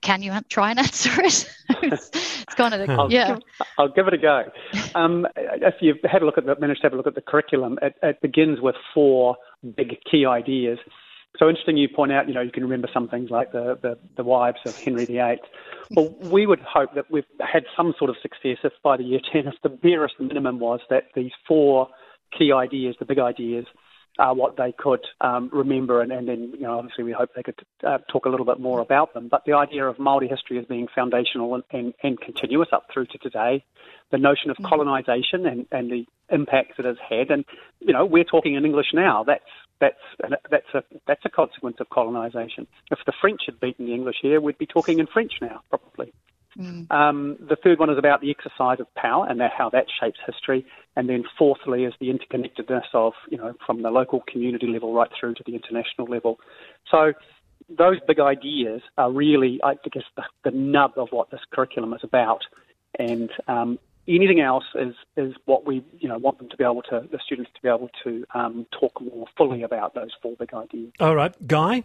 can 0.00 0.22
you 0.22 0.32
try 0.48 0.70
and 0.70 0.78
answer 0.86 1.10
it? 1.22 1.50
it's, 1.82 2.10
it's 2.12 2.54
kind 2.54 2.74
of 2.74 2.88
I'll 2.88 3.12
yeah. 3.12 3.34
Give, 3.34 3.42
I'll 3.78 3.88
give 3.88 4.06
it 4.06 4.14
a 4.14 4.18
go. 4.18 4.44
Um, 4.94 5.26
if 5.36 5.74
you've 5.80 5.98
had 6.04 6.22
a 6.22 6.24
look 6.24 6.38
at 6.38 6.46
the, 6.46 6.56
managed 6.58 6.80
to 6.82 6.86
have 6.86 6.92
a 6.92 6.96
look 6.96 7.06
at 7.06 7.14
the 7.14 7.20
curriculum, 7.20 7.78
it, 7.82 7.94
it 8.02 8.20
begins 8.22 8.60
with 8.60 8.76
four 8.94 9.36
big 9.76 9.98
key 10.10 10.24
ideas. 10.26 10.78
So 11.38 11.48
interesting 11.48 11.76
you 11.76 11.88
point 11.88 12.12
out, 12.12 12.28
you 12.28 12.34
know, 12.34 12.40
you 12.40 12.50
can 12.50 12.64
remember 12.64 12.88
some 12.92 13.08
things 13.08 13.30
like 13.30 13.52
the, 13.52 13.78
the, 13.80 13.98
the 14.16 14.24
wives 14.24 14.58
of 14.66 14.76
Henry 14.76 15.06
VIII. 15.06 15.40
Well, 15.90 16.14
we 16.30 16.46
would 16.46 16.60
hope 16.60 16.94
that 16.94 17.10
we've 17.10 17.24
had 17.40 17.64
some 17.76 17.94
sort 17.98 18.10
of 18.10 18.16
success 18.20 18.58
if 18.64 18.72
by 18.82 18.96
the 18.96 19.04
year 19.04 19.20
10, 19.32 19.46
if 19.46 19.54
the 19.62 19.68
barest 19.68 20.14
minimum 20.18 20.58
was 20.58 20.80
that 20.90 21.04
these 21.14 21.32
four 21.46 21.88
key 22.36 22.52
ideas, 22.52 22.96
the 22.98 23.06
big 23.06 23.18
ideas, 23.18 23.66
are 24.18 24.34
what 24.34 24.56
they 24.56 24.72
could 24.76 25.00
um, 25.20 25.48
remember, 25.52 26.02
and, 26.02 26.12
and, 26.12 26.28
then 26.28 26.52
you 26.54 26.62
know 26.62 26.78
obviously 26.78 27.04
we 27.04 27.12
hope 27.12 27.30
they 27.34 27.42
could 27.42 27.58
uh, 27.86 27.98
talk 28.10 28.26
a 28.26 28.28
little 28.28 28.44
bit 28.44 28.60
more 28.60 28.80
about 28.80 29.14
them. 29.14 29.28
But 29.28 29.44
the 29.46 29.54
idea 29.54 29.86
of 29.86 29.98
Maori 29.98 30.28
history 30.28 30.58
as 30.58 30.66
being 30.66 30.88
foundational 30.94 31.54
and, 31.54 31.64
and, 31.70 31.94
and 32.02 32.20
continuous 32.20 32.68
up 32.72 32.86
through 32.92 33.06
to 33.06 33.18
today, 33.18 33.64
the 34.10 34.18
notion 34.18 34.50
of 34.50 34.56
mm-hmm. 34.56 34.68
colonisation 34.68 35.46
and, 35.46 35.66
and 35.72 35.90
the 35.90 36.04
impacts 36.28 36.74
it 36.78 36.84
has 36.84 36.96
had, 37.08 37.30
and 37.30 37.44
you 37.80 37.92
know 37.92 38.04
we're 38.04 38.24
talking 38.24 38.54
in 38.54 38.64
English 38.64 38.88
now. 38.92 39.24
That's 39.24 39.42
that's 39.80 40.04
that's 40.50 40.74
a 40.74 40.82
that's 41.06 41.24
a 41.24 41.30
consequence 41.30 41.76
of 41.80 41.88
colonisation. 41.90 42.66
If 42.90 42.98
the 43.06 43.12
French 43.20 43.42
had 43.46 43.58
beaten 43.58 43.86
the 43.86 43.94
English 43.94 44.16
here, 44.22 44.40
we'd 44.40 44.58
be 44.58 44.66
talking 44.66 44.98
in 44.98 45.06
French 45.06 45.32
now, 45.40 45.62
probably. 45.70 46.12
Mm. 46.58 46.90
Um, 46.90 47.36
the 47.40 47.56
third 47.56 47.78
one 47.78 47.90
is 47.90 47.98
about 47.98 48.20
the 48.20 48.30
exercise 48.30 48.80
of 48.80 48.92
power 48.94 49.26
and 49.28 49.40
that, 49.40 49.52
how 49.56 49.70
that 49.70 49.86
shapes 50.00 50.18
history. 50.26 50.66
And 50.96 51.08
then 51.08 51.24
fourthly 51.38 51.84
is 51.84 51.94
the 52.00 52.08
interconnectedness 52.08 52.86
of, 52.92 53.12
you 53.30 53.38
know, 53.38 53.54
from 53.64 53.82
the 53.82 53.90
local 53.90 54.22
community 54.26 54.66
level 54.66 54.92
right 54.92 55.10
through 55.18 55.34
to 55.34 55.44
the 55.46 55.54
international 55.54 56.08
level. 56.08 56.40
So 56.90 57.12
those 57.68 57.98
big 58.06 58.18
ideas 58.18 58.82
are 58.98 59.12
really, 59.12 59.60
I 59.62 59.74
guess, 59.92 60.02
the, 60.16 60.24
the 60.42 60.50
nub 60.50 60.92
of 60.96 61.08
what 61.12 61.30
this 61.30 61.40
curriculum 61.52 61.94
is 61.94 62.00
about. 62.02 62.42
And 62.98 63.30
um, 63.46 63.78
anything 64.16 64.40
else 64.40 64.64
is 64.74 64.94
is 65.16 65.34
what 65.44 65.66
we 65.66 65.84
you 65.98 66.08
know 66.08 66.18
want 66.18 66.38
them 66.38 66.48
to 66.48 66.56
be 66.56 66.64
able 66.64 66.82
to 66.82 67.06
the 67.10 67.18
students 67.24 67.50
to 67.54 67.62
be 67.62 67.68
able 67.68 67.90
to 68.04 68.24
um, 68.34 68.66
talk 68.78 69.00
more 69.00 69.26
fully 69.36 69.62
about 69.62 69.94
those 69.94 70.10
four 70.22 70.34
big 70.38 70.52
ideas. 70.54 70.92
All 71.00 71.14
right, 71.14 71.34
Guy. 71.46 71.84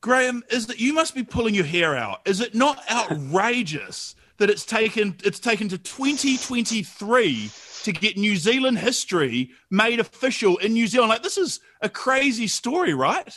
Graeme, 0.00 0.42
is 0.50 0.66
that 0.68 0.80
you 0.80 0.94
must 0.94 1.14
be 1.14 1.22
pulling 1.22 1.54
your 1.54 1.64
hair 1.64 1.94
out? 1.94 2.20
Is 2.24 2.40
it 2.40 2.54
not 2.54 2.82
outrageous 2.90 4.14
that 4.38 4.48
it's 4.48 4.64
taken 4.64 5.16
it's 5.24 5.38
taken 5.38 5.68
to 5.68 5.78
2023 5.78 7.50
to 7.82 7.92
get 7.92 8.16
New 8.16 8.36
Zealand 8.36 8.78
history 8.78 9.50
made 9.70 10.00
official 10.00 10.56
in 10.58 10.72
New 10.72 10.86
Zealand? 10.86 11.10
Like 11.10 11.22
this 11.22 11.38
is 11.38 11.60
a 11.82 11.88
crazy 11.88 12.46
story, 12.46 12.94
right? 12.94 13.34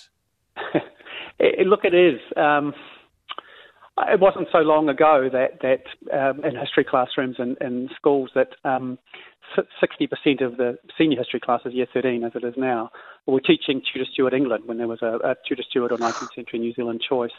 it, 1.39 1.67
look, 1.67 1.83
it 1.83 1.93
is. 1.93 2.19
Um, 2.37 2.73
it 3.97 4.19
wasn't 4.19 4.47
so 4.51 4.59
long 4.59 4.89
ago 4.89 5.29
that 5.31 5.61
that 5.61 6.17
um, 6.17 6.43
in 6.43 6.55
history 6.55 6.83
classrooms 6.83 7.35
and 7.37 7.57
in 7.61 7.89
schools 7.95 8.31
that 8.33 8.49
um, 8.63 8.97
60% 9.57 10.43
of 10.43 10.57
the 10.57 10.77
senior 10.97 11.17
history 11.17 11.39
classes, 11.39 11.73
year 11.73 11.85
13 11.93 12.23
as 12.23 12.31
it 12.35 12.43
is 12.43 12.55
now, 12.57 12.89
were 13.27 13.39
teaching 13.39 13.81
Tudor 13.81 14.05
Stuart 14.11 14.33
England 14.33 14.63
when 14.65 14.77
there 14.77 14.87
was 14.87 15.01
a, 15.01 15.19
a 15.23 15.35
Tudor 15.47 15.63
Stuart 15.69 15.91
or 15.91 15.97
19th 15.97 16.33
century 16.33 16.59
New 16.59 16.73
Zealand 16.73 17.01
choice. 17.07 17.31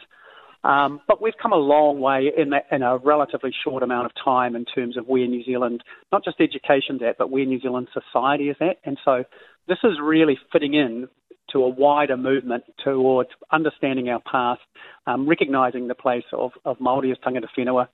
Um, 0.62 1.00
but 1.06 1.20
we've 1.20 1.36
come 1.40 1.52
a 1.52 1.56
long 1.56 2.00
way 2.00 2.32
in, 2.34 2.50
that, 2.50 2.66
in 2.72 2.82
a 2.82 2.96
relatively 2.96 3.52
short 3.64 3.82
amount 3.82 4.06
of 4.06 4.12
time 4.22 4.56
in 4.56 4.64
terms 4.64 4.96
of 4.96 5.06
where 5.06 5.26
New 5.26 5.44
Zealand, 5.44 5.82
not 6.10 6.24
just 6.24 6.40
education's 6.40 7.02
at, 7.02 7.18
but 7.18 7.30
where 7.30 7.44
New 7.44 7.60
Zealand 7.60 7.88
society 7.92 8.48
is 8.48 8.56
at. 8.60 8.78
And 8.84 8.98
so 9.04 9.24
this 9.68 9.78
is 9.84 9.98
really 10.02 10.38
fitting 10.52 10.72
in 10.72 11.08
to 11.54 11.62
a 11.62 11.68
wider 11.68 12.16
movement 12.16 12.64
towards 12.82 13.30
understanding 13.50 14.10
our 14.10 14.20
past, 14.20 14.60
um, 15.06 15.26
recognising 15.26 15.88
the 15.88 15.94
place 15.94 16.24
of, 16.32 16.50
of 16.64 16.78
Māori 16.78 17.10
as 17.10 17.18
tangata 17.18 17.46
whenua, 17.56 17.88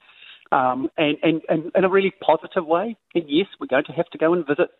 um, 0.51 0.91
and, 0.97 1.17
and, 1.23 1.43
and 1.49 1.71
in 1.77 1.85
a 1.85 1.89
really 1.89 2.13
positive 2.21 2.67
way. 2.67 2.97
And 3.15 3.25
yes, 3.29 3.47
we're 3.61 3.69
going 3.69 3.85
to 3.85 3.93
have 3.93 4.09
to 4.11 4.19
go 4.19 4.33
and 4.33 4.47
visit 4.47 4.71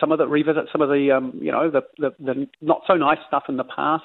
some 0.00 0.12
of 0.12 0.18
the 0.18 0.26
revisit 0.26 0.64
some 0.72 0.82
of 0.82 0.88
the 0.88 1.10
um, 1.12 1.38
you 1.40 1.52
know 1.52 1.70
the, 1.70 1.82
the, 1.98 2.10
the 2.18 2.48
not 2.60 2.82
so 2.86 2.94
nice 2.94 3.18
stuff 3.28 3.44
in 3.48 3.56
the 3.56 3.64
past, 3.64 4.04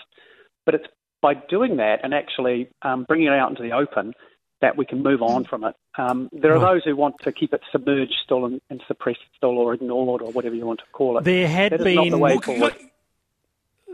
but 0.65 0.75
it's 0.75 0.86
by 1.22 1.34
doing 1.34 1.77
that 1.77 2.00
and 2.03 2.13
actually 2.13 2.70
um, 2.82 3.06
bringing 3.08 3.27
it 3.27 3.34
out 3.34 3.50
into 3.50 3.63
the 3.63 3.72
open 3.72 4.13
that 4.62 4.77
we 4.77 4.86
can 4.86 5.01
move 5.01 5.22
on 5.22 5.44
from 5.44 5.63
it. 5.63 5.75
Um, 5.98 6.30
there 6.32 6.53
are 6.53 6.60
right. 6.60 6.74
those 6.74 6.84
who 6.84 6.96
want 6.96 7.15
to 7.24 7.32
keep 7.32 7.51
it 7.53 7.62
submerged 7.72 8.13
still 8.24 8.46
and, 8.46 8.62
and 8.70 8.82
suppressed 8.88 9.20
still 9.36 9.58
or 9.58 9.74
ignored 9.74 10.22
or 10.22 10.32
whatever 10.32 10.56
you 10.56 10.65
want 10.65 10.80
to 10.80 10.86
call 10.94 11.18
it. 11.18 11.24
There 11.24 11.48
had 11.48 11.72
that 11.72 11.84
been. 11.84 12.20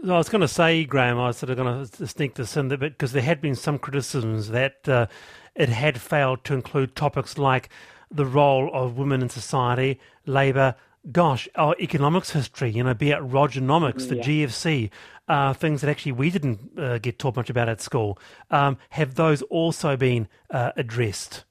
I 0.03 0.17
was 0.17 0.29
going 0.29 0.41
to 0.41 0.47
say, 0.47 0.83
Graeme, 0.85 1.17
I 1.17 1.27
was 1.27 1.37
sort 1.37 1.49
of 1.49 1.57
going 1.57 1.85
to 1.87 2.07
sneak 2.07 2.35
this 2.35 2.55
in 2.55 2.67
there, 2.67 2.77
because 2.77 3.13
there 3.13 3.21
had 3.21 3.41
been 3.41 3.55
some 3.55 3.79
criticisms 3.79 4.49
that 4.49 4.87
uh, 4.87 5.07
it 5.55 5.69
had 5.69 5.99
failed 5.99 6.43
to 6.45 6.53
include 6.53 6.95
topics 6.95 7.37
like 7.37 7.69
the 8.11 8.25
role 8.25 8.69
of 8.73 8.97
women 8.97 9.21
in 9.21 9.29
society, 9.29 9.99
labour, 10.25 10.75
gosh, 11.11 11.47
our 11.55 11.75
economics 11.79 12.31
history, 12.31 12.71
you 12.71 12.83
know, 12.83 12.93
be 12.93 13.11
it 13.11 13.19
Rogernomics, 13.19 14.07
the 14.09 14.17
yeah. 14.17 14.23
GFC, 14.23 14.89
uh, 15.27 15.53
things 15.53 15.81
that 15.81 15.89
actually 15.89 16.11
we 16.13 16.29
didn't 16.29 16.77
uh, 16.77 16.97
get 16.99 17.19
taught 17.19 17.35
much 17.35 17.49
about 17.49 17.69
at 17.69 17.81
school. 17.81 18.17
Um, 18.51 18.77
have 18.91 19.15
those 19.15 19.41
also 19.43 19.97
been 19.97 20.27
uh, 20.49 20.71
addressed? 20.75 21.43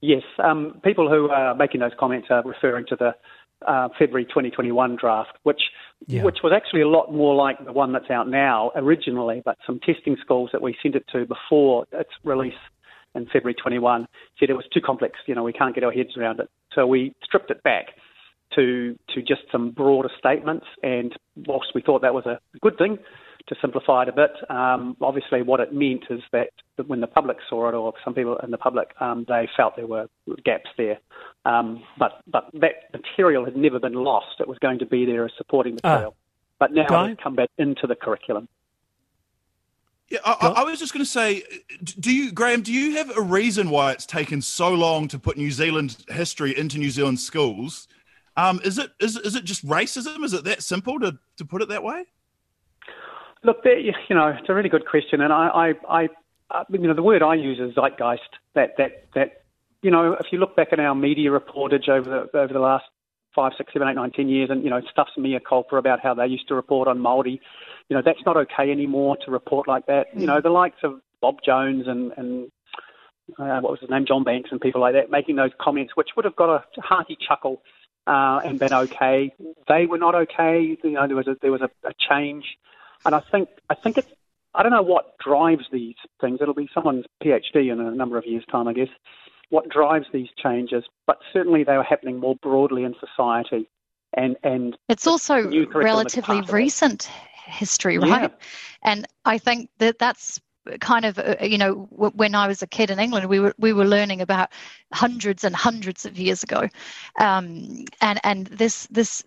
Yes. 0.00 0.22
Um, 0.42 0.80
people 0.84 1.08
who 1.08 1.30
are 1.30 1.54
making 1.54 1.80
those 1.80 1.92
comments 1.98 2.28
are 2.30 2.42
referring 2.42 2.86
to 2.86 2.96
the 2.96 3.14
uh, 3.66 3.88
February 3.98 4.24
2021 4.26 4.96
draft, 4.96 5.32
which 5.44 5.60
yeah. 6.06 6.22
which 6.22 6.38
was 6.42 6.52
actually 6.54 6.82
a 6.82 6.88
lot 6.88 7.12
more 7.12 7.34
like 7.34 7.64
the 7.64 7.72
one 7.72 7.92
that's 7.92 8.10
out 8.10 8.28
now 8.28 8.70
originally, 8.76 9.42
but 9.44 9.56
some 9.66 9.80
testing 9.80 10.16
schools 10.20 10.50
that 10.52 10.62
we 10.62 10.76
sent 10.82 10.94
it 10.94 11.04
to 11.12 11.26
before 11.26 11.86
its 11.92 12.10
release 12.24 12.54
in 13.14 13.26
February 13.26 13.54
21 13.54 14.06
said 14.38 14.50
it 14.50 14.54
was 14.54 14.66
too 14.72 14.80
complex. 14.80 15.18
You 15.26 15.34
know, 15.34 15.42
we 15.42 15.52
can't 15.52 15.74
get 15.74 15.84
our 15.84 15.92
heads 15.92 16.16
around 16.16 16.40
it, 16.40 16.48
so 16.74 16.86
we 16.86 17.14
stripped 17.24 17.50
it 17.50 17.62
back 17.62 17.86
to 18.54 18.96
to 19.14 19.22
just 19.22 19.42
some 19.50 19.70
broader 19.70 20.10
statements. 20.18 20.66
And 20.82 21.12
whilst 21.46 21.68
we 21.74 21.82
thought 21.82 22.02
that 22.02 22.14
was 22.14 22.26
a 22.26 22.38
good 22.60 22.76
thing 22.78 22.98
to 23.48 23.54
simplify 23.60 24.02
it 24.02 24.08
a 24.08 24.12
bit, 24.12 24.32
um, 24.50 24.96
obviously 25.00 25.42
what 25.42 25.60
it 25.60 25.72
meant 25.72 26.04
is 26.10 26.20
that 26.32 26.50
when 26.86 27.00
the 27.00 27.06
public 27.06 27.38
saw 27.48 27.68
it, 27.68 27.74
or 27.74 27.92
some 28.04 28.14
people 28.14 28.36
in 28.38 28.50
the 28.50 28.58
public, 28.58 28.90
um, 29.00 29.24
they 29.28 29.48
felt 29.56 29.76
there 29.76 29.86
were 29.86 30.08
gaps 30.44 30.70
there. 30.76 30.98
Um, 31.44 31.82
but 31.98 32.22
but 32.26 32.50
that 32.54 32.92
material 32.92 33.44
had 33.44 33.56
never 33.56 33.78
been 33.78 33.94
lost. 33.94 34.40
It 34.40 34.48
was 34.48 34.58
going 34.58 34.78
to 34.80 34.86
be 34.86 35.04
there 35.04 35.24
as 35.24 35.32
supporting 35.36 35.78
ah. 35.84 35.88
material. 35.88 36.10
Uh, 36.10 36.20
but 36.58 36.72
now 36.72 37.04
it's 37.04 37.20
come 37.22 37.34
back 37.34 37.50
into 37.58 37.86
the 37.86 37.96
curriculum. 37.96 38.48
Yeah, 40.08 40.18
I, 40.24 40.48
I, 40.56 40.64
was 40.64 40.78
just 40.78 40.92
going 40.92 41.04
to 41.04 41.10
say, 41.10 41.42
do 41.82 42.14
you, 42.14 42.30
Graeme? 42.30 42.62
Do 42.62 42.72
you 42.72 42.98
have 42.98 43.16
a 43.16 43.20
reason 43.22 43.70
why 43.70 43.92
it's 43.92 44.04
taken 44.04 44.42
so 44.42 44.68
long 44.68 45.08
to 45.08 45.18
put 45.18 45.36
New 45.36 45.50
Zealand 45.50 45.96
history 46.08 46.56
into 46.56 46.78
New 46.78 46.90
Zealand 46.90 47.18
schools? 47.18 47.88
Um, 48.36 48.60
is 48.64 48.78
it 48.78 48.90
is, 49.00 49.16
is 49.16 49.34
it 49.34 49.44
just 49.44 49.66
racism? 49.66 50.22
Is 50.22 50.34
it 50.34 50.44
that 50.44 50.62
simple 50.62 51.00
to, 51.00 51.18
to 51.38 51.44
put 51.44 51.62
it 51.62 51.68
that 51.70 51.82
way? 51.82 52.04
Look, 53.44 53.62
there. 53.62 53.78
you 53.78 53.92
know, 54.10 54.28
it's 54.28 54.48
a 54.48 54.54
really 54.54 54.68
good 54.68 54.86
question, 54.86 55.20
and 55.20 55.32
I, 55.32 55.74
I, 55.88 56.02
I, 56.02 56.08
uh, 56.50 56.64
you 56.70 56.78
know, 56.78 56.94
the 56.94 57.02
word 57.02 57.22
I 57.22 57.34
use 57.34 57.58
is 57.58 57.74
zeitgeist. 57.74 58.20
That 58.54 58.76
that 58.78 59.06
that, 59.14 59.42
you 59.82 59.90
know, 59.90 60.12
if 60.14 60.26
you 60.32 60.38
look 60.38 60.56
back 60.56 60.68
at 60.72 60.80
our 60.80 60.94
media 60.94 61.30
reportage 61.30 61.88
over 61.88 62.28
the 62.32 62.38
over 62.38 62.52
the 62.52 62.60
last 62.60 62.84
five, 63.34 63.52
six, 63.56 63.72
seven, 63.72 63.88
eight, 63.88 63.94
nine, 63.94 64.12
ten 64.12 64.28
years, 64.28 64.50
and 64.50 64.62
you 64.62 64.70
know, 64.70 64.80
stuff's 64.90 65.16
mea 65.16 65.38
culpa 65.46 65.76
about 65.76 66.00
how 66.00 66.14
they 66.14 66.26
used 66.26 66.48
to 66.48 66.54
report 66.54 66.88
on 66.88 66.98
Maori. 66.98 67.40
You 67.88 67.96
know, 67.96 68.02
that's 68.04 68.24
not 68.24 68.36
okay 68.36 68.70
anymore 68.70 69.16
to 69.24 69.30
report 69.30 69.68
like 69.68 69.86
that. 69.86 70.06
You 70.16 70.26
know, 70.26 70.40
the 70.40 70.50
likes 70.50 70.78
of 70.82 71.00
Bob 71.20 71.36
Jones 71.44 71.84
and 71.86 72.12
and 72.16 72.50
uh, 73.38 73.60
what 73.60 73.70
was 73.70 73.80
his 73.80 73.90
name, 73.90 74.04
John 74.06 74.24
Banks, 74.24 74.50
and 74.52 74.60
people 74.60 74.80
like 74.80 74.94
that, 74.94 75.10
making 75.10 75.36
those 75.36 75.52
comments, 75.58 75.96
which 75.96 76.10
would 76.16 76.24
have 76.24 76.36
got 76.36 76.50
a 76.50 76.80
hearty 76.80 77.16
chuckle 77.26 77.62
uh, 78.06 78.40
and 78.44 78.58
been 78.58 78.72
okay. 78.72 79.32
They 79.68 79.86
were 79.86 79.98
not 79.98 80.14
okay. 80.14 80.76
You 80.82 80.90
know, 80.90 81.06
there 81.06 81.16
was 81.16 81.26
a, 81.26 81.36
there 81.40 81.52
was 81.52 81.62
a, 81.62 81.70
a 81.88 81.92
change, 82.08 82.44
and 83.04 83.14
I 83.14 83.20
think 83.20 83.48
I 83.70 83.74
think 83.74 83.98
it's 83.98 84.10
I 84.54 84.62
don't 84.62 84.72
know 84.72 84.82
what 84.82 85.18
drives 85.18 85.64
these 85.72 85.96
things. 86.20 86.38
It'll 86.40 86.54
be 86.54 86.68
someone's 86.72 87.04
PhD 87.22 87.72
in 87.72 87.80
a 87.80 87.90
number 87.90 88.18
of 88.18 88.24
years' 88.26 88.44
time, 88.50 88.68
I 88.68 88.72
guess. 88.72 88.88
What 89.50 89.68
drives 89.68 90.06
these 90.12 90.28
changes? 90.42 90.84
But 91.06 91.18
certainly 91.32 91.64
they 91.64 91.76
were 91.76 91.82
happening 91.82 92.18
more 92.18 92.36
broadly 92.36 92.84
in 92.84 92.94
society, 93.00 93.68
and 94.16 94.36
and 94.42 94.76
it's 94.88 95.06
also 95.06 95.50
relatively 95.72 96.40
recent 96.42 97.08
history, 97.46 97.98
right? 97.98 98.22
Yeah. 98.22 98.28
And 98.82 99.06
I 99.24 99.38
think 99.38 99.70
that 99.78 99.98
that's 99.98 100.40
kind 100.80 101.04
of 101.04 101.18
uh, 101.18 101.36
you 101.42 101.58
know 101.58 101.86
when 101.90 102.34
I 102.34 102.46
was 102.46 102.62
a 102.62 102.66
kid 102.66 102.90
in 102.90 102.98
England 102.98 103.28
we 103.28 103.38
were 103.38 103.54
we 103.58 103.72
were 103.72 103.84
learning 103.84 104.20
about 104.20 104.50
hundreds 104.92 105.44
and 105.44 105.54
hundreds 105.54 106.06
of 106.06 106.18
years 106.18 106.42
ago 106.42 106.68
um, 107.20 107.84
and 108.00 108.18
and 108.24 108.46
this 108.46 108.86
this 108.90 109.22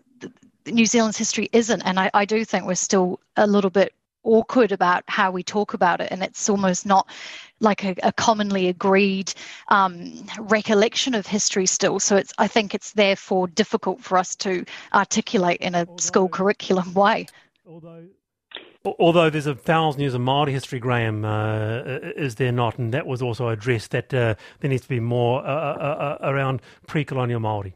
New 0.66 0.86
Zealand's 0.86 1.18
history 1.18 1.48
isn't 1.54 1.82
and 1.84 2.00
I, 2.00 2.10
I 2.14 2.26
do 2.26 2.44
think 2.44 2.66
we're 2.66 2.76
still 2.76 3.20
a 3.36 3.46
little 3.46 3.70
bit 3.70 3.94
awkward 4.28 4.72
about 4.72 5.04
how 5.08 5.32
we 5.32 5.42
talk 5.42 5.74
about 5.74 6.02
it 6.02 6.10
and 6.12 6.22
it's 6.22 6.50
almost 6.50 6.86
not 6.86 7.08
like 7.60 7.84
a, 7.84 7.96
a 8.04 8.12
commonly 8.12 8.68
agreed 8.68 9.34
um, 9.70 10.26
recollection 10.40 11.16
of 11.16 11.26
history 11.26 11.66
still 11.66 12.00
so 12.00 12.16
it's 12.16 12.34
I 12.38 12.48
think 12.48 12.76
it's 12.76 12.92
therefore 12.92 13.48
difficult 13.48 14.02
for 14.02 14.18
us 14.18 14.36
to 14.38 14.66
articulate 14.94 15.62
in 15.62 15.74
a 15.74 15.80
although, 15.80 15.98
school 15.98 16.30
curriculum 16.30 16.94
way 16.94 17.28
although 17.66 18.06
Although 19.00 19.30
there's 19.30 19.48
a 19.48 19.56
thousand 19.56 20.02
years 20.02 20.14
of 20.14 20.22
Māori 20.22 20.52
history, 20.52 20.80
Graeme, 20.80 21.26
uh, 21.26 21.82
is 22.16 22.36
there 22.36 22.54
not? 22.54 22.78
And 22.78 22.94
that 22.94 23.06
was 23.06 23.22
also 23.22 23.50
addressed 23.50 23.92
that 23.92 24.14
uh, 24.14 24.36
there 24.62 24.70
needs 24.70 24.84
to 24.84 24.90
be 24.90 25.02
more 25.02 25.46
uh, 25.46 25.50
uh, 25.50 26.18
uh 26.22 26.30
around 26.30 26.62
pre-colonial 26.86 27.42
Māori. 27.42 27.74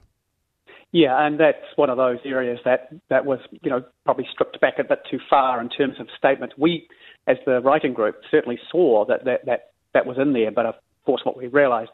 Yeah, 0.93 1.25
and 1.25 1.39
that's 1.39 1.65
one 1.77 1.89
of 1.89 1.98
those 1.98 2.19
areas 2.25 2.60
that, 2.65 2.89
that 3.10 3.25
was, 3.25 3.39
you 3.62 3.69
know, 3.69 3.81
probably 4.03 4.27
stripped 4.31 4.60
back 4.60 4.77
a 4.77 4.83
bit 4.83 5.00
too 5.10 5.19
far 5.29 5.62
in 5.62 5.69
terms 5.69 6.00
of 6.00 6.07
statements. 6.17 6.55
We, 6.57 6.88
as 7.27 7.38
the 7.45 7.62
writing 7.62 7.93
group, 7.93 8.15
certainly 8.29 8.60
saw 8.69 9.05
that 9.05 9.24
that, 9.24 9.45
that, 9.45 9.71
that 9.93 10.05
was 10.05 10.17
in 10.17 10.33
there, 10.33 10.51
but 10.51 10.65
of 10.65 10.75
course 11.05 11.21
what 11.24 11.38
we 11.38 11.48
realised 11.48 11.91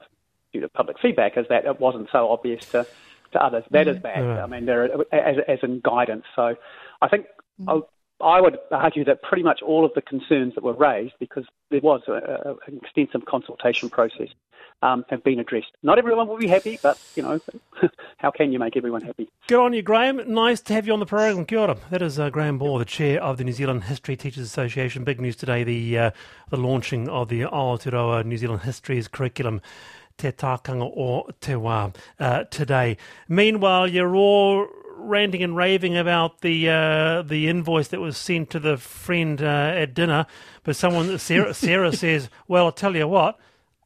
due 0.52 0.62
to 0.62 0.70
public 0.70 0.98
feedback 1.00 1.38
is 1.38 1.46
that 1.50 1.66
it 1.66 1.80
wasn't 1.80 2.10
so 2.12 2.30
obvious 2.30 2.66
to, 2.72 2.88
to 3.34 3.44
others. 3.44 3.64
That 3.70 3.86
mm-hmm. 3.86 3.98
is 3.98 4.02
bad. 4.02 4.26
Right. 4.26 4.40
I 4.40 4.48
mean, 4.48 4.66
there 4.66 4.86
as, 5.14 5.38
as 5.48 5.60
in 5.62 5.80
guidance. 5.84 6.26
So 6.36 6.56
I 7.02 7.08
think 7.08 7.28
mm-hmm. 7.62 7.80
I 8.22 8.42
would 8.42 8.58
argue 8.72 9.06
that 9.06 9.22
pretty 9.22 9.44
much 9.44 9.62
all 9.62 9.86
of 9.86 9.94
the 9.94 10.02
concerns 10.02 10.56
that 10.56 10.64
were 10.64 10.74
raised, 10.74 11.14
because 11.20 11.46
there 11.70 11.82
was 11.82 12.02
a, 12.08 12.14
a, 12.14 12.56
an 12.68 12.80
extensive 12.82 13.26
consultation 13.26 13.90
process, 13.90 14.30
um, 14.82 15.06
have 15.10 15.24
been 15.24 15.40
addressed. 15.40 15.72
Not 15.84 15.98
everyone 15.98 16.28
will 16.28 16.38
be 16.38 16.48
happy, 16.48 16.80
but 16.82 17.00
you 17.16 17.24
know, 17.24 17.40
how 18.18 18.32
can 18.32 18.52
you 18.52 18.60
make 18.60 18.78
everyone 18.78 19.02
happy? 19.02 19.30
Good 19.48 19.60
on 19.60 19.74
you, 19.74 19.82
Graeme. 19.82 20.22
Nice 20.28 20.62
to 20.62 20.74
have 20.74 20.86
you 20.86 20.94
on 20.94 21.00
the 21.00 21.06
program. 21.06 21.46
Kia 21.46 21.60
ora. 21.60 21.78
That 21.90 22.02
is 22.02 22.20
uh, 22.20 22.30
Graeme 22.30 22.58
Ball, 22.58 22.78
the 22.80 22.86
chair 22.86 23.22
of 23.22 23.38
the 23.38 23.44
New 23.44 23.54
Zealand 23.54 23.86
History 23.86 24.16
Teachers 24.16 24.44
Association. 24.44 25.04
Big 25.04 25.20
news 25.20 25.36
today: 25.36 25.64
the 25.64 25.98
uh, 25.98 26.12
the 26.50 26.58
launching 26.58 27.10
of 27.10 27.30
the 27.30 27.42
Aotearoa 27.42 28.26
New 28.26 28.38
Zealand 28.38 28.62
Histories 28.62 29.08
curriculum. 29.08 29.62
Te 30.18 30.32
tākanga 30.32 30.92
o 30.98 31.30
te 31.42 31.54
wā 31.54 31.96
uh, 32.20 32.44
today. 32.46 32.98
Meanwhile, 33.28 33.88
you're 33.88 34.16
all 34.16 34.68
ranting 34.98 35.44
and 35.44 35.56
raving 35.56 35.98
about 35.98 36.42
the 36.42 36.70
uh, 36.70 37.22
the 37.22 37.48
invoice 37.48 37.90
that 37.90 38.00
was 38.00 38.18
sent 38.18 38.50
to 38.52 38.60
the 38.60 38.78
friend 38.78 39.42
uh, 39.42 39.46
at 39.46 39.94
dinner, 39.94 40.26
but 40.64 40.76
someone 40.76 41.18
Sarah, 41.20 41.54
Sarah 41.54 41.94
says, 41.94 42.30
"Well, 42.48 42.66
I'll 42.66 42.72
tell 42.72 42.96
you 42.96 43.08
what, 43.08 43.40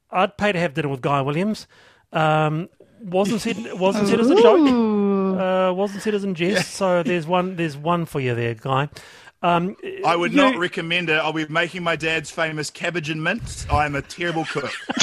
I'd 0.09 0.37
pay 0.37 0.51
to 0.51 0.59
have 0.59 0.73
dinner 0.73 0.89
with 0.89 1.01
Guy 1.01 1.21
Williams." 1.21 1.67
Um, 2.13 2.69
wasn't 3.03 3.41
said 3.41 3.79
wasn't 3.79 4.07
said 4.07 4.19
as 4.19 4.29
a 4.29 4.35
joke. 4.35 5.39
Uh, 5.39 5.73
wasn't 5.73 6.03
said 6.03 6.13
as 6.13 6.23
in 6.23 6.35
jest. 6.35 6.55
Yeah. 6.55 6.61
So 6.61 7.03
there's 7.03 7.27
one 7.27 7.55
there's 7.55 7.77
one 7.77 8.05
for 8.05 8.19
you 8.19 8.35
there, 8.35 8.53
guy. 8.53 8.89
Um, 9.43 9.75
I 10.05 10.15
would 10.15 10.33
you, 10.33 10.37
not 10.37 10.57
recommend 10.57 11.09
it. 11.09 11.13
I'll 11.13 11.33
be 11.33 11.47
making 11.47 11.83
my 11.83 11.95
dad's 11.95 12.29
famous 12.29 12.69
cabbage 12.69 13.09
and 13.09 13.23
mince. 13.23 13.65
I'm 13.71 13.95
a 13.95 14.03
terrible 14.03 14.45
cook. 14.45 14.71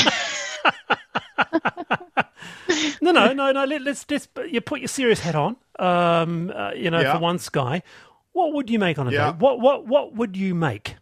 no, 3.03 3.11
no, 3.11 3.33
no, 3.33 3.51
no. 3.51 3.65
Let, 3.65 3.85
us 3.89 4.05
just 4.05 4.29
you 4.49 4.61
put 4.61 4.81
your 4.81 4.89
serious 4.89 5.21
hat 5.21 5.35
on. 5.35 5.57
Um, 5.79 6.53
uh, 6.55 6.73
you 6.73 6.91
know, 6.91 7.01
yeah. 7.01 7.15
for 7.15 7.21
one 7.21 7.39
sky, 7.39 7.83
what 8.33 8.53
would 8.53 8.71
you 8.71 8.79
make 8.79 8.99
on 8.99 9.09
a 9.09 9.13
yeah. 9.13 9.33
day? 9.33 9.39
What 9.39 9.61
what 9.61 9.87
what 9.87 10.15
would 10.15 10.37
you 10.37 10.55
make? 10.55 10.95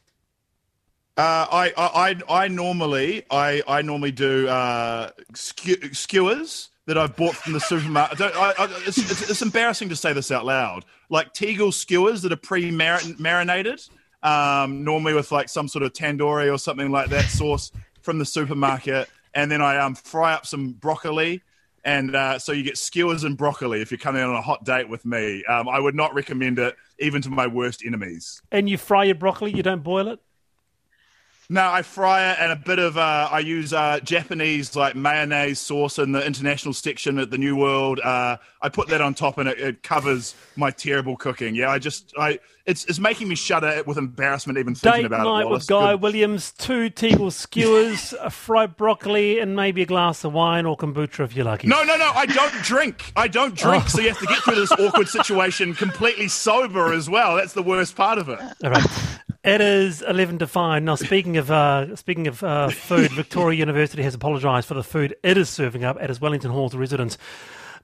Uh, 1.17 1.47
I, 1.51 1.73
I 1.77 2.17
I 2.29 2.49
normally 2.49 3.25
I 3.31 3.63
I 3.67 3.83
normally 3.83 4.13
do 4.13 4.49
uh, 4.49 5.11
skewers 5.35 6.69
that 6.87 6.97
I've 6.99 7.17
bought 7.17 7.35
from 7.35 7.53
the 7.53 7.61
supermarket. 7.61 8.21
I, 8.21 8.55
I, 8.59 8.69
it's, 8.87 8.99
it's, 8.99 9.31
it's, 9.31 9.43
embarrassing 9.43 9.89
to 9.89 9.97
say 9.97 10.13
this 10.13 10.31
out 10.31 10.45
loud. 10.45 10.85
Like 11.11 11.33
Tegel 11.33 11.73
skewers 11.73 12.23
that 12.23 12.33
are 12.33 12.37
pre-marinated, 12.37 13.81
um, 14.23 14.85
normally 14.85 15.13
with 15.13 15.33
like 15.33 15.49
some 15.49 15.69
sort 15.69 15.85
of 15.85 15.93
tandoori 15.93 16.53
or 16.53 16.59
something 16.59 16.91
like 16.91 17.11
that 17.11 17.25
sauce 17.25 17.73
from 18.03 18.19
the 18.19 18.25
supermarket, 18.25 19.09
and 19.35 19.51
then 19.51 19.61
I 19.61 19.79
um, 19.79 19.95
fry 19.95 20.33
up 20.33 20.47
some 20.47 20.73
broccoli. 20.73 21.43
And 21.87 22.17
uh, 22.17 22.41
so 22.41 22.51
you 22.51 22.65
get 22.65 22.77
skewers 22.77 23.23
and 23.23 23.37
broccoli 23.37 23.81
if 23.81 23.93
you're 23.93 23.99
coming 23.99 24.21
on 24.21 24.35
a 24.35 24.43
hot 24.43 24.65
date 24.65 24.89
with 24.89 25.07
me. 25.07 25.45
Um, 25.45 25.69
I 25.69 25.79
would 25.79 25.95
not 25.95 26.13
recommend 26.15 26.59
it 26.59 26.75
even 26.99 27.23
to 27.23 27.31
my 27.31 27.47
worst 27.47 27.85
enemies. 27.87 28.43
And 28.51 28.69
you 28.69 28.77
fry 28.77 29.05
your 29.05 29.15
broccoli, 29.15 29.53
you 29.57 29.63
don't 29.63 29.85
boil 29.85 30.09
it? 30.09 30.19
No, 31.49 31.71
I 31.71 31.83
fry 31.83 32.33
it 32.33 32.39
and 32.41 32.51
a 32.51 32.57
bit 32.57 32.79
of 32.79 32.99
uh, 32.99 33.29
I 33.31 33.39
use 33.39 33.73
uh, 33.73 34.01
Japanese 34.01 34.75
like 34.75 34.97
mayonnaise 34.97 35.61
sauce 35.61 35.99
in 35.99 36.13
the 36.13 36.25
international 36.25 36.75
section 36.75 37.19
at 37.19 37.31
the 37.31 37.39
New 37.39 37.57
World. 37.57 38.01
Uh, 38.01 38.39
I 38.61 38.69
put 38.69 38.89
that 38.89 39.01
on 39.01 39.15
top 39.15 39.39
and 39.39 39.49
it, 39.49 39.61
it, 39.61 39.83
covers 39.83 40.35
my 40.57 40.71
terrible 40.73 41.17
cooking. 41.17 41.55
Yeah, 41.55 41.71
I 41.71 41.79
just 41.79 42.13
I 42.19 42.41
it's 42.65 42.85
it's 42.87 42.99
making 42.99 43.29
me 43.29 43.37
shudder 43.37 43.85
with 43.87 43.97
embarrassment 43.97 44.59
even 44.59 44.75
thinking 44.75 45.03
Date 45.03 45.07
about 45.07 45.25
night 45.25 45.43
it. 45.43 45.45
Night 45.45 45.51
with 45.51 45.67
Guy 45.69 45.93
Good. 45.93 46.03
Williams, 46.03 46.51
two 46.51 46.91
Tegel 46.91 47.31
skewers, 47.31 48.13
a 48.21 48.31
fried 48.31 48.77
broccoli, 48.77 49.39
and 49.39 49.55
maybe 49.55 49.83
a 49.83 49.87
glass 49.87 50.25
of 50.25 50.33
wine 50.33 50.67
or 50.67 50.77
kombucha 50.77 51.25
if 51.25 51.37
you're 51.37 51.45
lucky. 51.45 51.69
No, 51.69 51.85
no, 51.85 51.97
no. 51.97 52.11
I 52.13 52.27
don't 52.27 52.63
drink. 52.65 53.13
I 53.15 53.29
don't 53.29 53.55
drink. 53.55 53.85
Oh. 53.85 53.89
So 53.89 54.01
you 54.01 54.09
have 54.09 54.19
to 54.19 54.27
get 54.27 54.43
through 54.43 54.57
this 54.57 54.73
awkward 54.79 55.09
situation 55.09 55.75
completely 55.75 56.27
sober 56.27 56.93
as 56.93 57.09
well. 57.09 57.37
That's 57.37 57.53
the 57.53 57.63
worst 57.63 57.95
part 57.95 58.19
of 58.19 58.29
it. 58.29 58.41
All 58.65 58.71
right. 58.71 59.21
It 59.47 59.61
is 59.61 60.03
eleven 60.03 60.41
to 60.41 60.49
five. 60.49 60.83
Now, 60.83 60.97
speaking 60.97 61.37
of 61.37 61.53
uh, 61.53 61.95
speaking 61.95 62.27
of 62.27 62.43
uh, 62.43 62.69
food, 62.69 63.13
Victoria 63.13 63.57
University 63.57 64.03
has 64.03 64.13
apologised 64.13 64.67
for 64.67 64.75
the 64.75 64.83
food 64.83 65.15
it 65.23 65.39
is 65.39 65.49
serving 65.49 65.85
up 65.85 65.97
at 66.01 66.11
its 66.11 66.21
Wellington 66.21 66.51
Hall 66.51 66.69
to 66.69 66.77
residents. 66.77 67.17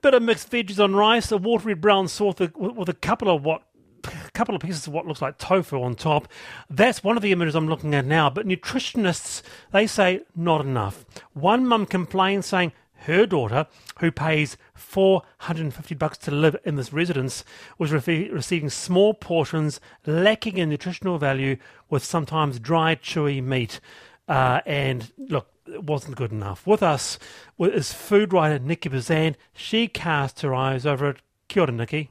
Bit 0.01 0.15
of 0.15 0.25
mixed 0.25 0.51
veggies 0.51 0.83
on 0.83 0.97
rice, 0.97 1.31
a 1.31 1.39
watery 1.39 1.75
brown 1.75 2.09
sauce 2.09 2.41
with, 2.41 2.57
with 2.57 2.89
a 2.89 2.95
couple 2.95 3.31
of 3.31 3.45
what 3.45 3.63
a 4.05 4.31
couple 4.33 4.57
of 4.57 4.61
pieces 4.61 4.89
of 4.89 4.93
what 4.93 5.07
looks 5.07 5.23
like 5.23 5.39
tofu 5.39 5.81
on 5.81 5.95
top. 5.95 6.27
That's 6.69 7.05
one 7.05 7.17
of 7.17 7.23
the 7.23 7.31
images 7.31 7.55
I'm 7.55 7.69
looking 7.69 7.95
at 7.95 8.07
now. 8.07 8.29
But 8.29 8.45
nutritionists, 8.45 9.43
they 9.71 9.87
say 9.87 10.23
not 10.35 10.63
enough. 10.63 11.05
One 11.33 11.65
mum 11.65 11.87
complains 11.87 12.47
saying 12.47 12.73
her 13.03 13.27
daughter, 13.27 13.67
who 14.01 14.11
pays 14.11 14.57
450 14.75 15.95
bucks 15.95 16.19
to 16.19 16.31
live 16.31 16.57
in 16.65 16.77
this 16.77 16.93
residence, 16.93 17.45
was 17.79 17.93
re- 17.93 18.31
receiving 18.31 18.71
small 18.71 19.15
portions 19.15 19.81
lacking 20.07 20.59
in 20.59 20.69
nutritional 20.69 21.19
value 21.19 21.57
with 21.89 22.05
sometimes 22.05 22.59
dry, 22.59 22.95
chewy 22.95 23.43
meat. 23.43 23.81
Uh, 24.29 24.61
and 24.67 25.13
look, 25.19 25.49
it 25.67 25.85
wasn't 25.85 26.17
good 26.17 26.33
enough. 26.33 26.67
With 26.67 26.83
us 26.83 27.19
is 27.59 27.93
food 27.93 28.33
writer 28.33 28.59
Niki 28.59 28.91
Bezzant. 28.91 29.37
She 29.53 29.89
cast 29.89 30.41
her 30.41 30.55
eyes 30.55 30.87
over 30.87 31.11
it. 31.11 31.23
Kia 31.49 31.63
ora, 31.63 31.73
Niki. 31.73 32.09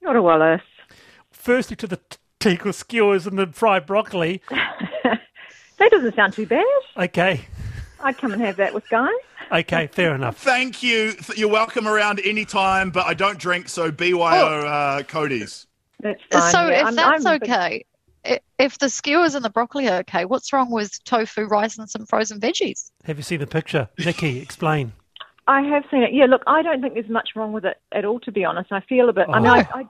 Kia 0.00 0.08
ora, 0.08 0.22
Wallace. 0.22 0.62
Firstly, 1.30 1.76
to 1.76 1.86
the 1.86 2.00
Tegel 2.40 2.72
skewers 2.72 3.26
and 3.26 3.38
the 3.38 3.46
fried 3.48 3.86
broccoli. 3.86 4.42
that 4.50 5.90
doesn't 5.90 6.14
sound 6.14 6.32
too 6.32 6.46
bad. 6.46 6.64
Okay. 6.96 7.42
I'd 8.00 8.18
come 8.18 8.32
and 8.32 8.42
have 8.42 8.56
that 8.56 8.74
with 8.74 8.88
Guy. 8.88 9.10
Okay, 9.52 9.86
fair 9.88 10.14
enough. 10.14 10.38
Thank 10.38 10.82
you. 10.82 11.14
You're 11.36 11.50
welcome 11.50 11.86
around 11.86 12.20
any 12.24 12.44
time, 12.44 12.90
but 12.90 13.06
I 13.06 13.12
don't 13.12 13.38
drink, 13.38 13.68
so 13.68 13.90
BYO 13.90 14.14
oh. 14.14 14.66
uh, 14.66 15.02
Cody's. 15.02 15.66
That's 16.00 16.20
fine. 16.30 16.52
So 16.52 16.66
yeah. 16.68 16.80
if 16.80 16.86
I'm, 16.86 16.94
that's 16.96 17.26
I'm, 17.26 17.42
okay, 17.42 17.84
if 18.58 18.78
the 18.78 18.88
skewers 18.88 19.34
and 19.34 19.44
the 19.44 19.50
broccoli 19.50 19.88
are 19.88 19.98
okay, 19.98 20.24
what's 20.24 20.52
wrong 20.52 20.70
with 20.70 21.02
tofu, 21.04 21.44
rice, 21.44 21.78
and 21.78 21.88
some 21.88 22.06
frozen 22.06 22.40
veggies? 22.40 22.90
Have 23.04 23.18
you 23.18 23.22
seen 23.22 23.40
the 23.40 23.46
picture? 23.46 23.88
Niki, 23.98 24.40
explain. 24.40 24.92
I 25.46 25.60
have 25.62 25.84
seen 25.90 26.02
it. 26.02 26.14
Yeah, 26.14 26.26
look, 26.26 26.42
I 26.46 26.62
don't 26.62 26.80
think 26.80 26.94
there's 26.94 27.08
much 27.08 27.30
wrong 27.34 27.52
with 27.52 27.64
it 27.64 27.76
at 27.92 28.04
all, 28.04 28.20
to 28.20 28.32
be 28.32 28.44
honest. 28.44 28.72
I 28.72 28.80
feel 28.80 29.08
a 29.08 29.12
bit. 29.12 29.26
Oh. 29.28 29.32
I 29.32 29.40
mean, 29.40 29.48
I, 29.48 29.68
I, 29.74 29.86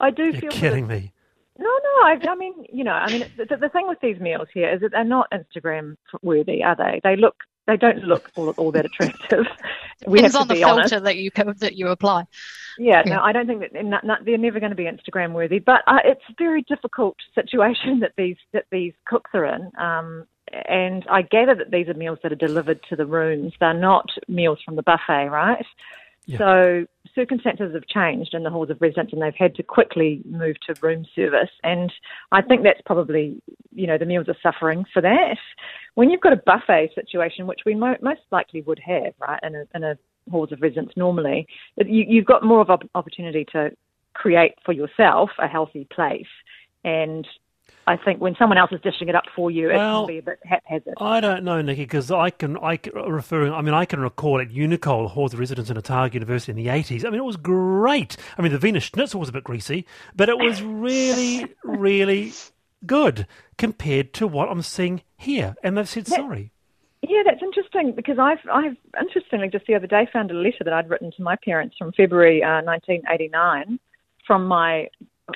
I 0.00 0.10
do 0.10 0.24
You're 0.24 0.40
feel. 0.40 0.50
kidding 0.50 0.86
me. 0.86 1.12
No, 1.58 1.64
no. 1.64 2.06
I, 2.06 2.18
I, 2.28 2.34
mean, 2.34 2.54
you 2.72 2.82
know, 2.82 2.92
I 2.92 3.10
mean, 3.10 3.24
the, 3.36 3.56
the, 3.56 3.68
thing 3.68 3.86
with 3.86 4.00
these 4.00 4.18
meals 4.18 4.48
here 4.52 4.72
is 4.72 4.80
that 4.80 4.90
they're 4.90 5.04
not 5.04 5.32
Instagram 5.32 5.96
worthy, 6.22 6.64
are 6.64 6.74
they? 6.74 7.00
They 7.04 7.14
look 7.16 7.36
they 7.66 7.76
don't 7.76 7.98
look 7.98 8.30
all, 8.34 8.50
all 8.50 8.72
that 8.72 8.86
attractive. 8.86 9.46
we 10.06 10.18
Depends 10.18 10.34
on 10.34 10.48
the 10.48 10.56
filter 10.56 10.96
honest. 10.96 11.04
that 11.04 11.16
you 11.16 11.30
that 11.58 11.76
you 11.76 11.88
apply. 11.88 12.26
Yeah, 12.78 13.02
yeah, 13.04 13.16
no, 13.16 13.22
I 13.22 13.32
don't 13.32 13.46
think 13.46 13.60
that 13.60 13.84
not, 13.84 14.04
not, 14.04 14.24
they're 14.24 14.38
never 14.38 14.58
going 14.58 14.70
to 14.70 14.76
be 14.76 14.84
Instagram 14.84 15.32
worthy. 15.32 15.58
But 15.58 15.82
uh, 15.86 15.98
it's 16.04 16.22
a 16.28 16.34
very 16.38 16.62
difficult 16.62 17.16
situation 17.34 18.00
that 18.00 18.12
these 18.16 18.36
that 18.52 18.64
these 18.70 18.94
cooks 19.06 19.30
are 19.34 19.44
in. 19.44 19.70
Um, 19.78 20.26
and 20.68 21.06
I 21.08 21.22
gather 21.22 21.54
that 21.54 21.70
these 21.70 21.88
are 21.88 21.94
meals 21.94 22.18
that 22.22 22.32
are 22.32 22.36
delivered 22.36 22.80
to 22.90 22.96
the 22.96 23.06
rooms. 23.06 23.52
They're 23.58 23.72
not 23.72 24.10
meals 24.28 24.58
from 24.64 24.76
the 24.76 24.82
buffet, 24.82 25.28
right? 25.28 25.64
Yeah. 26.26 26.38
So 26.38 26.86
circumstances 27.14 27.74
have 27.74 27.86
changed 27.86 28.34
in 28.34 28.42
the 28.42 28.50
halls 28.50 28.70
of 28.70 28.80
residence, 28.80 29.10
and 29.12 29.20
they've 29.20 29.34
had 29.36 29.54
to 29.56 29.62
quickly 29.62 30.22
move 30.24 30.56
to 30.66 30.74
room 30.80 31.04
service. 31.14 31.50
And 31.62 31.92
I 32.30 32.42
think 32.42 32.62
that's 32.62 32.80
probably, 32.86 33.42
you 33.72 33.86
know, 33.86 33.98
the 33.98 34.06
meals 34.06 34.28
are 34.28 34.36
suffering 34.42 34.84
for 34.92 35.02
that. 35.02 35.36
When 35.94 36.10
you've 36.10 36.20
got 36.20 36.32
a 36.32 36.42
buffet 36.44 36.90
situation, 36.94 37.46
which 37.46 37.60
we 37.66 37.74
mo- 37.74 37.96
most 38.00 38.22
likely 38.30 38.62
would 38.62 38.78
have, 38.78 39.14
right, 39.18 39.40
in 39.42 39.54
a, 39.54 39.64
in 39.74 39.84
a 39.84 39.98
halls 40.30 40.52
of 40.52 40.62
residence 40.62 40.92
normally, 40.96 41.46
you, 41.76 42.04
you've 42.08 42.24
got 42.24 42.44
more 42.44 42.60
of 42.60 42.70
an 42.70 42.88
opportunity 42.94 43.44
to 43.52 43.70
create 44.14 44.54
for 44.64 44.72
yourself 44.72 45.30
a 45.38 45.48
healthy 45.48 45.86
place. 45.92 46.26
And 46.84 47.26
I 47.86 47.96
think 47.96 48.20
when 48.20 48.36
someone 48.38 48.58
else 48.58 48.70
is 48.70 48.80
dishing 48.80 49.08
it 49.08 49.14
up 49.14 49.24
for 49.34 49.50
you, 49.50 49.70
it 49.70 49.76
well, 49.76 50.06
can 50.06 50.14
be 50.14 50.18
a 50.18 50.22
bit 50.22 50.38
haphazard. 50.44 50.94
I 50.98 51.20
don't 51.20 51.42
know, 51.42 51.62
Niki, 51.62 51.78
because 51.78 52.10
I 52.10 52.30
can, 52.30 52.56
I 52.58 52.76
can, 52.76 52.92
referring, 52.92 53.52
I 53.52 53.60
mean, 53.60 53.74
I 53.74 53.84
can 53.84 54.00
recall 54.00 54.40
at 54.40 54.50
Unicol, 54.50 55.10
Halls 55.10 55.34
Residence 55.34 55.68
in 55.68 55.76
Otago 55.76 56.14
University 56.14 56.52
in 56.52 56.56
the 56.56 56.68
80s. 56.68 57.04
I 57.04 57.10
mean, 57.10 57.18
it 57.18 57.24
was 57.24 57.36
great. 57.36 58.16
I 58.38 58.42
mean, 58.42 58.52
the 58.52 58.58
Venus 58.58 58.84
Schnitzel 58.84 59.18
was 59.18 59.28
a 59.28 59.32
bit 59.32 59.44
greasy, 59.44 59.84
but 60.14 60.28
it 60.28 60.38
was 60.38 60.62
really, 60.62 61.46
really 61.64 62.32
good 62.86 63.26
compared 63.58 64.12
to 64.14 64.26
what 64.28 64.48
I'm 64.48 64.62
seeing 64.62 65.02
here. 65.16 65.56
And 65.62 65.76
they've 65.76 65.88
said 65.88 66.06
sorry. 66.06 66.52
Yeah, 67.02 67.22
that's 67.24 67.42
interesting 67.42 67.94
because 67.96 68.18
I've, 68.20 68.38
I've 68.52 68.76
interestingly 69.00 69.48
just 69.48 69.66
the 69.66 69.74
other 69.74 69.88
day 69.88 70.08
found 70.12 70.30
a 70.30 70.34
letter 70.34 70.62
that 70.64 70.72
I'd 70.72 70.88
written 70.88 71.10
to 71.16 71.22
my 71.22 71.34
parents 71.44 71.76
from 71.76 71.90
February 71.92 72.44
uh, 72.44 72.62
1989 72.62 73.80
from 74.26 74.46
my 74.46 74.88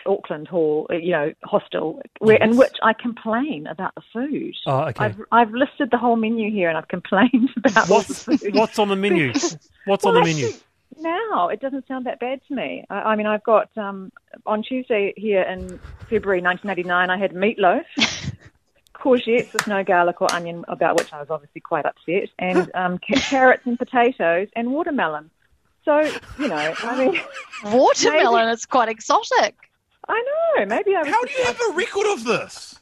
Auckland 0.05 0.49
Hall, 0.49 0.87
uh, 0.91 0.97
you 0.97 1.13
know, 1.13 1.33
hostel, 1.45 2.01
where, 2.19 2.39
yes. 2.41 2.51
in 2.51 2.57
which 2.57 2.77
I 2.83 2.93
complain 2.93 3.67
about 3.67 3.95
the 3.95 4.03
food. 4.13 4.55
Oh, 4.67 4.81
okay. 4.85 5.05
I've, 5.05 5.21
I've 5.33 5.51
listed 5.53 5.91
the 5.91 5.99
whole 5.99 6.17
menu 6.17 6.51
here, 6.51 6.69
and 6.69 6.77
I've 6.77 6.89
complained 6.89 7.51
about 7.65 7.89
what's, 7.89 8.25
the 8.25 8.39
food. 8.39 8.55
What's 8.55 8.79
on 8.79 8.89
the 8.89 8.97
menu? 8.97 9.33
What's 9.87 10.05
well, 10.05 10.17
on 10.17 10.25
the 10.25 10.29
menu? 10.29 10.49
now 10.99 11.49
it 11.49 11.61
doesn't 11.61 11.87
sound 11.87 12.07
that 12.07 12.19
bad 12.19 12.41
to 12.49 12.55
me. 12.55 12.85
I, 12.91 12.95
I 12.95 13.17
mean, 13.17 13.27
I've 13.27 13.45
got 13.45 13.69
um, 13.77 14.11
on 14.47 14.63
Tuesday 14.63 15.13
here 15.17 15.43
in 15.43 15.79
February 16.09 16.41
1989, 16.41 17.11
I 17.11 17.17
had 17.17 17.33
meatloaf. 17.33 17.85
courgettes 18.95 19.53
with 19.53 19.67
no 19.69 19.85
garlic 19.85 20.21
or 20.21 20.33
onion, 20.33 20.65
about 20.69 20.97
which 20.97 21.13
I 21.13 21.21
was 21.21 21.31
obviously 21.31 21.61
quite 21.61 21.87
upset, 21.87 22.31
and 22.39 22.71
um, 22.75 22.99
carrots 22.99 23.63
and 23.67 23.79
potatoes 23.79 24.49
and 24.57 24.73
watermelon. 24.73 25.31
So, 25.85 26.01
you 26.39 26.49
know, 26.49 26.75
I 26.83 26.99
mean. 26.99 27.21
Watermelon 27.65 28.49
is 28.49 28.67
quite 28.67 28.89
exotic. 28.89 29.55
I 30.09 30.23
know. 30.57 30.67
Maybe 30.67 30.95
I. 30.95 31.09
How 31.09 31.25
do 31.25 31.33
you 31.33 31.45
have 31.45 31.61
a 31.71 31.73
record 31.75 32.07
of 32.07 32.25
this? 32.25 32.81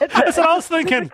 That's 0.00 0.36
what 0.36 0.48
I 0.48 0.54
was 0.54 0.68
thinking. 0.68 1.10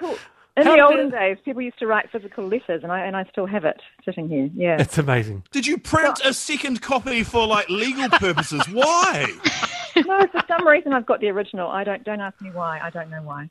In 0.57 0.67
How 0.67 0.77
the 0.77 0.83
olden 0.85 1.11
days, 1.11 1.37
people 1.45 1.63
used 1.63 1.81
to 1.81 1.87
write 1.87 2.11
physical 2.13 2.47
letters, 2.47 2.85
and 2.85 2.93
I 2.93 3.01
and 3.01 3.17
I 3.17 3.25
still 3.25 3.47
have 3.47 3.65
it 3.65 3.81
sitting 4.05 4.29
here. 4.29 4.51
Yeah, 4.55 4.81
it's 4.81 4.99
amazing. 4.99 5.43
Did 5.51 5.67
you 5.67 5.79
print 5.79 6.21
a 6.25 6.33
second 6.33 6.81
copy 6.81 7.25
for 7.25 7.47
like 7.47 7.69
legal 7.69 8.09
purposes? 8.09 8.63
why? 8.69 9.27
No, 9.97 10.27
for 10.27 10.43
some 10.49 10.67
reason 10.67 10.93
I've 10.93 11.07
got 11.07 11.21
the 11.21 11.29
original. 11.29 11.69
I 11.69 11.85
don't. 11.85 12.03
Don't 12.03 12.21
ask 12.21 12.41
me 12.41 12.51
why. 12.51 12.81
I 12.83 12.91
don't 12.91 13.11
know 13.11 13.23
why. 13.23 13.49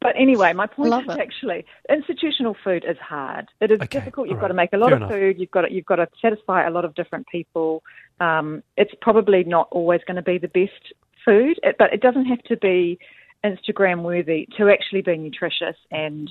But 0.00 0.14
anyway, 0.16 0.54
my 0.54 0.66
point 0.66 0.94
is 0.94 1.14
it. 1.14 1.20
actually 1.20 1.66
institutional 1.90 2.56
food 2.64 2.86
is 2.88 2.96
hard. 2.96 3.48
It 3.60 3.70
is 3.70 3.80
okay. 3.82 3.98
difficult. 3.98 4.28
You've 4.30 4.40
got 4.40 4.48
to 4.48 4.54
make 4.54 4.72
a 4.72 4.78
lot 4.78 4.88
Fair 4.88 4.96
of 4.96 5.02
enough. 5.02 5.10
food. 5.10 5.38
You've 5.38 5.50
got 5.50 5.62
to, 5.62 5.72
you've 5.72 5.84
got 5.84 5.96
to 5.96 6.08
satisfy 6.22 6.66
a 6.66 6.70
lot 6.70 6.86
of 6.86 6.94
different 6.94 7.26
people. 7.26 7.82
Um, 8.20 8.62
it's 8.76 8.92
probably 9.00 9.44
not 9.44 9.68
always 9.70 10.00
going 10.06 10.16
to 10.16 10.22
be 10.22 10.38
the 10.38 10.48
best 10.48 10.92
food, 11.24 11.58
but 11.78 11.92
it 11.92 12.00
doesn't 12.00 12.26
have 12.26 12.42
to 12.44 12.56
be 12.56 12.98
Instagram 13.44 14.02
worthy 14.02 14.48
to 14.58 14.68
actually 14.68 15.02
be 15.02 15.16
nutritious 15.16 15.76
and 15.90 16.28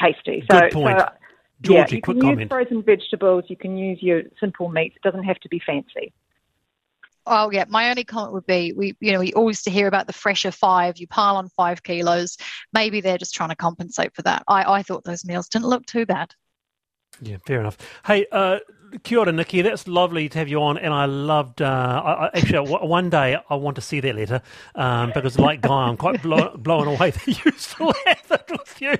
tasty. 0.00 0.44
So, 0.50 0.60
Good 0.60 0.72
point. 0.72 0.98
So, 0.98 1.08
Georgie, 1.62 1.78
yeah, 1.78 1.96
you 1.96 2.02
quick 2.02 2.14
can 2.16 2.20
comment. 2.20 2.40
use 2.40 2.48
frozen 2.48 2.82
vegetables. 2.82 3.44
You 3.48 3.56
can 3.56 3.76
use 3.76 3.98
your 4.02 4.22
simple 4.40 4.68
meats. 4.68 4.96
It 4.96 5.02
doesn't 5.02 5.24
have 5.24 5.38
to 5.40 5.48
be 5.48 5.60
fancy. 5.64 6.12
Oh 7.30 7.50
yeah, 7.50 7.64
my 7.68 7.90
only 7.90 8.04
comment 8.04 8.32
would 8.32 8.46
be 8.46 8.72
we 8.72 8.96
you 9.00 9.12
know 9.12 9.18
we 9.18 9.34
always 9.34 9.62
to 9.62 9.70
hear 9.70 9.86
about 9.86 10.06
the 10.06 10.12
fresher 10.12 10.50
five. 10.50 10.96
You 10.96 11.06
pile 11.06 11.36
on 11.36 11.48
five 11.50 11.82
kilos. 11.82 12.38
Maybe 12.72 13.00
they're 13.00 13.18
just 13.18 13.34
trying 13.34 13.50
to 13.50 13.56
compensate 13.56 14.14
for 14.14 14.22
that. 14.22 14.44
I, 14.48 14.78
I 14.78 14.82
thought 14.82 15.04
those 15.04 15.26
meals 15.26 15.48
didn't 15.48 15.66
look 15.66 15.84
too 15.84 16.06
bad. 16.06 16.34
Yeah, 17.20 17.36
fair 17.46 17.60
enough. 17.60 17.76
Hey, 18.06 18.26
uh, 18.32 18.58
kia 19.02 19.18
ora, 19.18 19.32
Niki. 19.32 19.62
That's 19.62 19.86
lovely 19.86 20.28
to 20.28 20.38
have 20.38 20.48
you 20.48 20.62
on, 20.62 20.78
and 20.78 20.92
I 20.92 21.06
loved. 21.06 21.62
Uh, 21.62 22.02
I, 22.04 22.26
I, 22.26 22.30
actually, 22.34 22.68
one 22.68 23.10
day 23.10 23.36
I 23.48 23.54
want 23.54 23.76
to 23.76 23.82
see 23.82 24.00
that 24.00 24.14
letter 24.14 24.42
um, 24.74 25.12
because, 25.14 25.38
like 25.38 25.60
Guy, 25.60 25.88
I'm 25.88 25.96
quite 25.96 26.22
blow, 26.22 26.56
blown 26.56 26.88
away 26.88 27.10
that 27.10 27.26
you 27.26 27.52
still 27.56 27.92
have 28.06 28.30
it 28.30 28.50
with 28.50 28.80
you. 28.80 28.98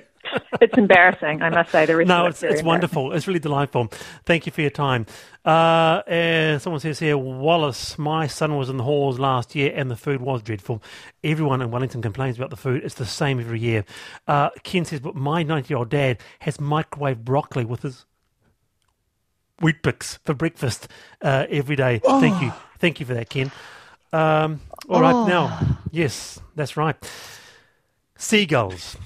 it's 0.61 0.77
embarrassing, 0.77 1.41
I 1.41 1.49
must 1.49 1.71
say. 1.71 1.85
The 1.85 2.03
no, 2.05 2.27
it's 2.27 2.43
it's 2.43 2.63
wonderful. 2.63 3.13
It's 3.13 3.27
really 3.27 3.39
delightful. 3.39 3.91
Thank 4.25 4.45
you 4.45 4.51
for 4.51 4.61
your 4.61 4.69
time. 4.69 5.05
Uh, 5.45 6.03
uh, 6.05 6.59
someone 6.59 6.79
says 6.79 6.99
here, 6.99 7.17
Wallace, 7.17 7.97
my 7.97 8.27
son 8.27 8.57
was 8.57 8.69
in 8.69 8.77
the 8.77 8.83
halls 8.83 9.17
last 9.17 9.55
year 9.55 9.71
and 9.73 9.89
the 9.89 9.95
food 9.95 10.21
was 10.21 10.43
dreadful. 10.43 10.83
Everyone 11.23 11.61
in 11.61 11.71
Wellington 11.71 12.01
complains 12.01 12.37
about 12.37 12.49
the 12.49 12.57
food. 12.57 12.83
It's 12.83 12.95
the 12.95 13.05
same 13.05 13.39
every 13.39 13.59
year. 13.59 13.85
Uh, 14.27 14.49
Ken 14.63 14.85
says, 14.85 14.99
but 14.99 15.15
my 15.15 15.41
90 15.41 15.73
year 15.73 15.79
old 15.79 15.89
dad 15.89 16.19
has 16.39 16.57
microwaved 16.57 17.23
broccoli 17.23 17.65
with 17.65 17.81
his 17.83 18.05
Weet-Bix 19.61 20.19
for 20.25 20.33
breakfast 20.33 20.87
uh, 21.21 21.45
every 21.49 21.75
day. 21.75 22.01
Oh. 22.03 22.19
Thank 22.19 22.41
you. 22.41 22.53
Thank 22.79 22.99
you 22.99 23.05
for 23.05 23.13
that, 23.13 23.29
Ken. 23.29 23.51
Um, 24.11 24.61
all 24.87 24.97
oh. 24.97 25.01
right, 25.01 25.27
now, 25.27 25.77
yes, 25.91 26.39
that's 26.55 26.77
right. 26.77 26.95
Seagulls. 28.17 28.97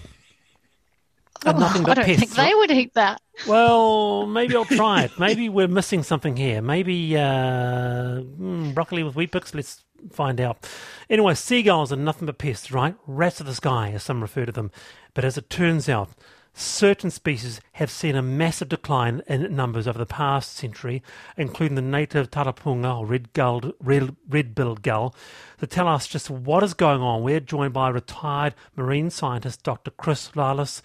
Oh, 1.45 1.51
nothing 1.51 1.83
but 1.83 1.91
I 1.91 1.95
don't 1.95 2.05
pests. 2.05 2.19
think 2.19 2.31
they 2.35 2.53
would 2.55 2.71
eat 2.71 2.93
that. 2.93 3.21
Well, 3.47 4.25
maybe 4.27 4.55
I'll 4.55 4.63
try 4.63 5.03
it. 5.03 5.11
Maybe 5.19 5.49
we're 5.49 5.67
missing 5.67 6.03
something 6.03 6.37
here. 6.37 6.61
Maybe 6.61 7.17
uh, 7.17 8.21
mm, 8.21 8.73
broccoli 8.73 9.03
with 9.03 9.15
Weet-Bix. 9.15 9.53
Let's 9.53 9.83
find 10.11 10.39
out. 10.39 10.69
Anyway, 11.09 11.33
seagulls 11.33 11.91
are 11.91 11.97
nothing 11.97 12.27
but 12.27 12.37
pests, 12.37 12.71
right? 12.71 12.95
Rats 13.07 13.39
of 13.39 13.47
the 13.47 13.55
sky, 13.55 13.91
as 13.91 14.03
some 14.03 14.21
refer 14.21 14.45
to 14.45 14.51
them. 14.51 14.71
But 15.13 15.25
as 15.25 15.37
it 15.37 15.49
turns 15.49 15.89
out, 15.89 16.09
certain 16.53 17.09
species 17.09 17.59
have 17.73 17.89
seen 17.89 18.15
a 18.15 18.21
massive 18.21 18.69
decline 18.69 19.21
in 19.27 19.55
numbers 19.55 19.87
over 19.87 19.97
the 19.97 20.05
past 20.05 20.53
century, 20.55 21.01
including 21.35 21.75
the 21.75 21.81
native 21.81 22.29
tarapunga 22.29 22.99
or 22.99 23.05
red-gulled, 23.05 23.73
red, 23.79 24.15
red-billed 24.29 24.83
gull. 24.83 25.15
To 25.59 25.67
tell 25.67 25.87
us 25.87 26.07
just 26.07 26.29
what 26.29 26.63
is 26.63 26.73
going 26.73 27.01
on, 27.01 27.23
we're 27.23 27.39
joined 27.39 27.73
by 27.73 27.89
retired 27.89 28.53
marine 28.75 29.09
scientist 29.09 29.63
Dr. 29.63 29.91
Chris 29.91 30.29
Lalas. 30.35 30.81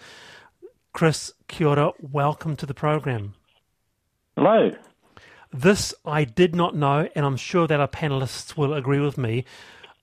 Chris, 0.93 1.31
kia 1.47 1.67
ora, 1.67 1.91
welcome 2.01 2.55
to 2.55 2.65
the 2.65 2.73
program. 2.73 3.35
Hello. 4.35 4.71
This 5.51 5.93
I 6.05 6.23
did 6.23 6.55
not 6.55 6.75
know, 6.75 7.09
and 7.15 7.25
I'm 7.25 7.37
sure 7.37 7.67
that 7.67 7.79
our 7.79 7.87
panelists 7.87 8.57
will 8.57 8.73
agree 8.73 8.99
with 8.99 9.17
me. 9.17 9.45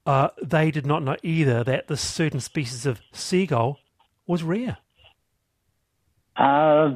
Uh, 0.05 0.29
they 0.43 0.71
did 0.71 0.87
not 0.87 1.03
know 1.03 1.17
either 1.23 1.65
that 1.65 1.89
this 1.89 2.01
certain 2.01 2.41
species 2.41 2.87
of 2.87 3.01
seagull 3.13 3.81
was 4.27 4.43
rare. 4.43 4.79
Uh, 6.37 6.91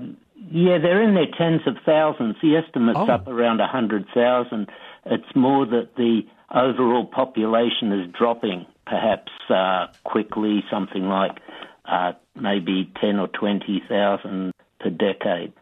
yeah, 0.51 0.79
they're 0.79 1.03
in 1.03 1.15
their 1.15 1.31
tens 1.37 1.63
of 1.67 1.77
thousands. 1.85 2.37
The 2.43 2.57
estimate's 2.57 2.99
oh. 2.99 3.07
up 3.11 3.29
around 3.29 3.59
100,000. 3.59 4.69
It's 5.07 5.37
more 5.37 5.67
that 5.67 5.91
the 5.97 6.23
overall 6.55 7.07
population 7.07 7.93
is 7.93 8.13
dropping, 8.17 8.67
perhaps 8.87 9.31
uh, 9.49 9.87
quickly, 10.05 10.65
something 10.71 11.05
like 11.05 11.39
uh, 11.87 12.13
maybe 12.35 12.91
10 13.01 13.19
or 13.19 13.29
20,000 13.29 14.53
per 14.81 14.91
decade. 14.91 15.53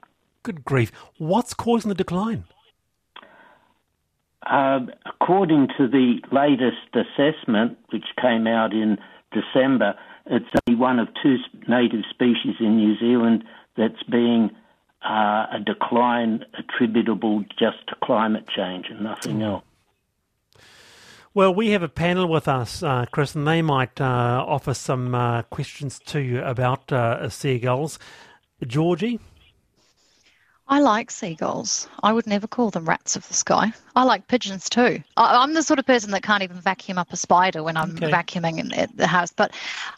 Good 0.42 0.64
grief. 0.64 0.92
What's 1.18 1.54
causing 1.54 1.88
the 1.88 1.94
decline? 1.94 2.44
Uh, 4.46 4.80
according 5.04 5.68
to 5.76 5.88
the 5.88 6.20
latest 6.32 6.94
assessment, 6.94 7.76
which 7.90 8.04
came 8.20 8.46
out 8.46 8.72
in 8.72 8.96
December, 9.32 9.94
it's 10.26 10.46
only 10.66 10.78
one 10.78 10.98
of 10.98 11.08
two 11.22 11.36
native 11.66 12.04
species 12.10 12.56
in 12.60 12.76
New 12.76 12.96
Zealand 12.98 13.44
that's 13.78 14.02
being 14.02 14.50
uh, 15.02 15.46
a 15.52 15.60
decline 15.64 16.44
attributable 16.58 17.44
just 17.58 17.86
to 17.86 17.94
climate 18.02 18.46
change 18.48 18.86
and 18.90 19.00
nothing 19.00 19.42
else. 19.42 19.64
Well, 21.34 21.54
we 21.54 21.70
have 21.70 21.82
a 21.84 21.88
panel 21.88 22.28
with 22.28 22.48
us, 22.48 22.82
uh, 22.82 23.06
Chris, 23.12 23.34
and 23.34 23.46
they 23.46 23.62
might 23.62 24.00
uh, 24.00 24.44
offer 24.46 24.74
some 24.74 25.14
uh, 25.14 25.42
questions 25.42 26.00
to 26.06 26.20
you 26.20 26.42
about 26.42 26.90
uh, 26.92 27.28
seagulls. 27.28 27.98
Georgie? 28.66 29.20
I 30.70 30.80
like 30.80 31.10
seagulls. 31.10 31.88
I 32.02 32.12
would 32.12 32.26
never 32.26 32.46
call 32.46 32.70
them 32.70 32.86
rats 32.86 33.16
of 33.16 33.26
the 33.28 33.34
sky. 33.34 33.72
I 33.96 34.02
like 34.02 34.28
pigeons 34.28 34.68
too. 34.68 35.02
I, 35.16 35.42
am 35.42 35.54
the 35.54 35.62
sort 35.62 35.78
of 35.78 35.86
person 35.86 36.10
that 36.10 36.22
can't 36.22 36.42
even 36.42 36.60
vacuum 36.60 36.98
up 36.98 37.10
a 37.10 37.16
spider 37.16 37.62
when 37.62 37.76
I'm 37.76 37.92
okay. 37.92 38.10
vacuuming 38.10 38.58
in 38.58 38.88
the 38.94 39.06
house. 39.06 39.32
But 39.32 39.52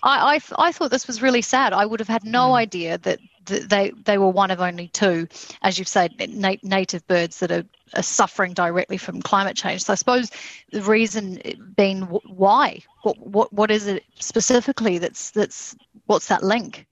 I, 0.05 0.37
I, 0.37 0.69
I, 0.69 0.73
thought 0.73 0.93
this 0.93 1.09
was 1.09 1.23
really 1.23 1.43
sad. 1.43 1.73
I 1.73 1.87
would 1.87 1.99
have 1.99 2.09
had 2.09 2.25
no 2.25 2.51
mm. 2.51 2.55
idea 2.55 2.99
that 2.99 3.19
they 3.47 3.91
they 4.05 4.19
were 4.19 4.29
one 4.29 4.51
of 4.51 4.61
only 4.61 4.89
two, 4.89 5.27
as 5.63 5.79
you've 5.79 5.89
said, 5.89 6.13
na- 6.29 6.57
native 6.63 7.07
birds 7.07 7.41
that 7.41 7.51
are, 7.51 7.65
are, 7.95 8.03
suffering 8.03 8.53
directly 8.53 8.97
from 8.97 9.23
climate 9.23 9.57
change. 9.57 9.85
So 9.85 9.93
I 9.93 9.97
suppose 9.97 10.31
the 10.73 10.83
reason 10.83 11.41
being 11.77 12.03
why, 12.03 12.81
what 13.03 13.19
what 13.19 13.53
what 13.53 13.71
is 13.71 13.87
it 13.87 14.05
specifically 14.19 14.99
that's 14.99 15.31
that's 15.31 15.77
what's 16.07 16.29
that 16.29 16.43
link? 16.43 16.87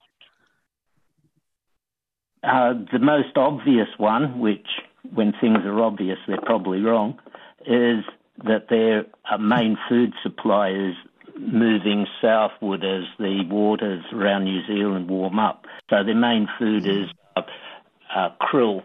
Uh, 2.43 2.75
the 2.93 3.01
most 3.01 3.37
obvious 3.37 3.89
one, 3.99 4.39
which 4.39 4.67
when 5.15 5.33
things 5.41 5.59
are 5.65 5.83
obvious, 5.83 6.19
they're 6.27 6.41
probably 6.41 6.81
wrong, 6.81 7.19
is 7.67 8.05
that 8.45 8.69
their 8.69 9.05
uh, 9.31 9.37
main 9.39 9.77
food 9.89 10.15
supply 10.23 10.71
is 10.71 10.95
moving 11.39 12.07
southward 12.21 12.85
as 12.85 13.05
the 13.19 13.45
waters 13.49 14.05
around 14.13 14.45
New 14.45 14.67
Zealand 14.67 15.09
warm 15.09 15.39
up. 15.39 15.67
So 15.89 16.03
their 16.05 16.15
main 16.15 16.49
food 16.59 16.87
is 16.87 17.09
uh, 17.37 17.43
uh, 18.15 18.31
krill, 18.41 18.83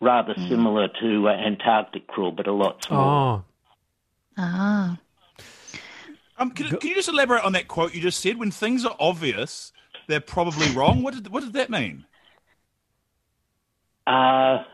rather 0.00 0.34
mm. 0.34 0.48
similar 0.48 0.88
to 1.00 1.28
uh, 1.28 1.32
Antarctic 1.32 2.06
krill, 2.08 2.34
but 2.34 2.46
a 2.46 2.52
lot 2.52 2.84
smaller. 2.84 3.42
Oh. 3.42 3.44
Ah. 4.36 4.98
Um, 6.38 6.50
can, 6.52 6.68
can, 6.78 6.88
you 6.88 6.94
just 6.94 7.08
elaborate 7.08 7.44
on 7.44 7.52
that 7.52 7.68
quote 7.68 7.94
you 7.94 8.00
just 8.00 8.20
said? 8.20 8.38
When 8.38 8.50
things 8.50 8.86
are 8.86 8.96
obvious, 8.98 9.72
they're 10.06 10.20
probably 10.20 10.70
wrong. 10.70 11.02
What 11.02 11.14
did 11.14 11.28
what 11.28 11.42
did 11.42 11.52
that 11.52 11.68
mean? 11.68 12.06
Uh, 14.06 14.64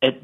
it 0.00 0.22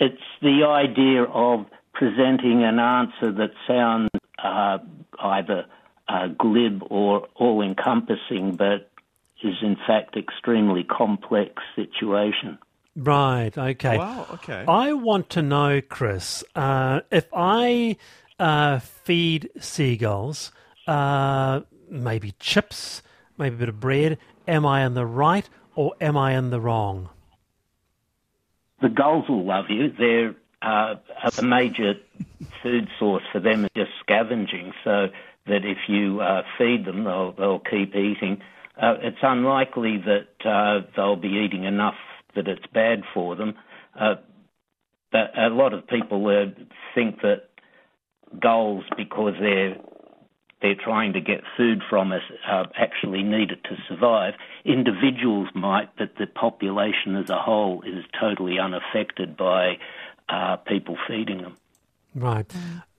it's 0.00 0.22
the 0.40 0.64
idea 0.64 1.24
of 1.24 1.66
presenting 1.96 2.62
an 2.62 2.78
answer 2.78 3.32
that 3.32 3.52
sounds 3.66 4.10
uh, 4.38 4.78
either 5.18 5.64
uh, 6.08 6.28
glib 6.38 6.82
or 6.90 7.26
all 7.36 7.62
encompassing, 7.62 8.54
but 8.54 8.90
is 9.42 9.54
in 9.62 9.76
fact 9.86 10.16
extremely 10.16 10.84
complex 10.84 11.62
situation. 11.74 12.58
Right. 12.96 13.56
Okay. 13.56 13.96
Wow. 13.96 14.26
Okay. 14.34 14.64
I 14.66 14.92
want 14.92 15.30
to 15.30 15.42
know, 15.42 15.80
Chris, 15.80 16.42
uh, 16.54 17.00
if 17.10 17.26
I 17.32 17.96
uh, 18.38 18.80
feed 18.80 19.50
seagulls 19.60 20.52
uh, 20.86 21.60
maybe 21.88 22.34
chips, 22.40 23.02
maybe 23.38 23.54
a 23.54 23.58
bit 23.58 23.68
of 23.68 23.80
bread, 23.80 24.18
am 24.48 24.66
I 24.66 24.84
in 24.84 24.94
the 24.94 25.06
right 25.06 25.48
or 25.74 25.94
am 26.00 26.16
I 26.16 26.36
in 26.36 26.50
the 26.50 26.60
wrong? 26.60 27.10
The 28.82 28.88
gulls 28.88 29.28
will 29.28 29.44
love 29.44 29.66
you. 29.68 29.92
They're 29.98 30.34
uh, 30.62 30.94
a 31.38 31.42
major 31.42 31.94
food 32.62 32.88
source 32.98 33.22
for 33.32 33.40
them 33.40 33.64
is 33.64 33.70
just 33.76 33.90
scavenging. 34.00 34.72
So 34.84 35.08
that 35.46 35.64
if 35.64 35.78
you 35.88 36.20
uh, 36.20 36.42
feed 36.58 36.84
them, 36.84 37.04
they'll 37.04 37.32
they'll 37.32 37.60
keep 37.60 37.94
eating. 37.94 38.42
Uh, 38.80 38.94
it's 39.00 39.18
unlikely 39.22 40.02
that 40.04 40.48
uh, 40.48 40.86
they'll 40.94 41.16
be 41.16 41.28
eating 41.28 41.64
enough 41.64 41.94
that 42.34 42.48
it's 42.48 42.66
bad 42.72 43.02
for 43.14 43.34
them. 43.36 43.54
Uh, 43.98 44.16
but 45.10 45.30
a 45.38 45.48
lot 45.48 45.72
of 45.72 45.86
people 45.86 46.26
uh, 46.26 46.50
think 46.94 47.22
that 47.22 47.48
gulls, 48.40 48.84
because 48.96 49.34
they're 49.40 49.76
they're 50.62 50.74
trying 50.74 51.12
to 51.12 51.20
get 51.20 51.42
food 51.56 51.82
from 51.88 52.12
us, 52.12 52.22
uh, 52.50 52.64
actually 52.76 53.22
need 53.22 53.50
it 53.50 53.62
to 53.64 53.76
survive. 53.88 54.34
Individuals 54.64 55.48
might, 55.54 55.90
but 55.98 56.12
the 56.18 56.26
population 56.26 57.14
as 57.14 57.28
a 57.28 57.38
whole 57.38 57.82
is 57.82 58.04
totally 58.18 58.58
unaffected 58.58 59.36
by 59.36 59.78
uh, 60.28 60.56
people 60.56 60.96
feeding 61.08 61.42
them. 61.42 61.56
Right. 62.14 62.50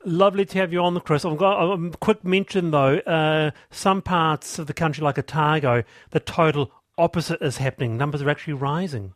Lovely 0.05 0.45
to 0.45 0.57
have 0.59 0.71
you 0.71 0.79
on 0.79 0.93
the 0.93 1.01
Chris. 1.01 1.25
I've 1.25 1.37
got 1.37 1.63
a 1.63 1.89
quick 1.99 2.23
mention 2.23 2.71
though. 2.71 2.99
Uh, 2.99 3.51
some 3.71 4.01
parts 4.01 4.59
of 4.59 4.67
the 4.67 4.73
country, 4.73 5.03
like 5.03 5.17
Otago, 5.17 5.83
the 6.11 6.19
total 6.19 6.71
opposite 6.97 7.41
is 7.41 7.57
happening. 7.57 7.97
Numbers 7.97 8.21
are 8.21 8.29
actually 8.29 8.53
rising. 8.53 9.13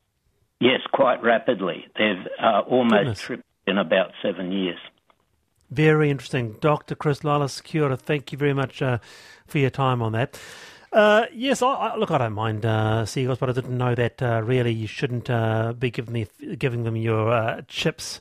Yes, 0.59 0.81
quite 0.91 1.21
rapidly. 1.23 1.87
They've 1.97 2.27
uh, 2.39 2.61
almost 2.67 2.93
Goodness. 2.93 3.19
tripled 3.19 3.45
in 3.67 3.77
about 3.77 4.11
seven 4.21 4.51
years. 4.51 4.77
Very 5.69 6.09
interesting. 6.09 6.57
Dr. 6.59 6.95
Chris 6.95 7.21
Lalas, 7.21 7.63
kia 7.63 7.83
ora. 7.83 7.95
Thank 7.95 8.31
you 8.31 8.37
very 8.37 8.53
much 8.53 8.81
uh, 8.81 8.97
for 9.47 9.59
your 9.59 9.69
time 9.69 10.01
on 10.01 10.11
that. 10.11 10.39
Uh, 10.91 11.25
yes, 11.33 11.61
I, 11.61 11.67
I, 11.67 11.95
look, 11.95 12.11
I 12.11 12.17
don't 12.17 12.33
mind 12.33 12.65
uh, 12.65 13.05
seagulls, 13.05 13.39
but 13.39 13.49
I 13.49 13.53
didn't 13.53 13.77
know 13.77 13.95
that 13.95 14.21
uh, 14.21 14.41
really 14.43 14.73
you 14.73 14.87
shouldn't 14.87 15.29
uh, 15.29 15.73
be 15.73 15.89
giving, 15.89 16.13
the, 16.13 16.55
giving 16.57 16.83
them 16.83 16.97
your 16.97 17.31
uh, 17.31 17.61
chips, 17.67 18.19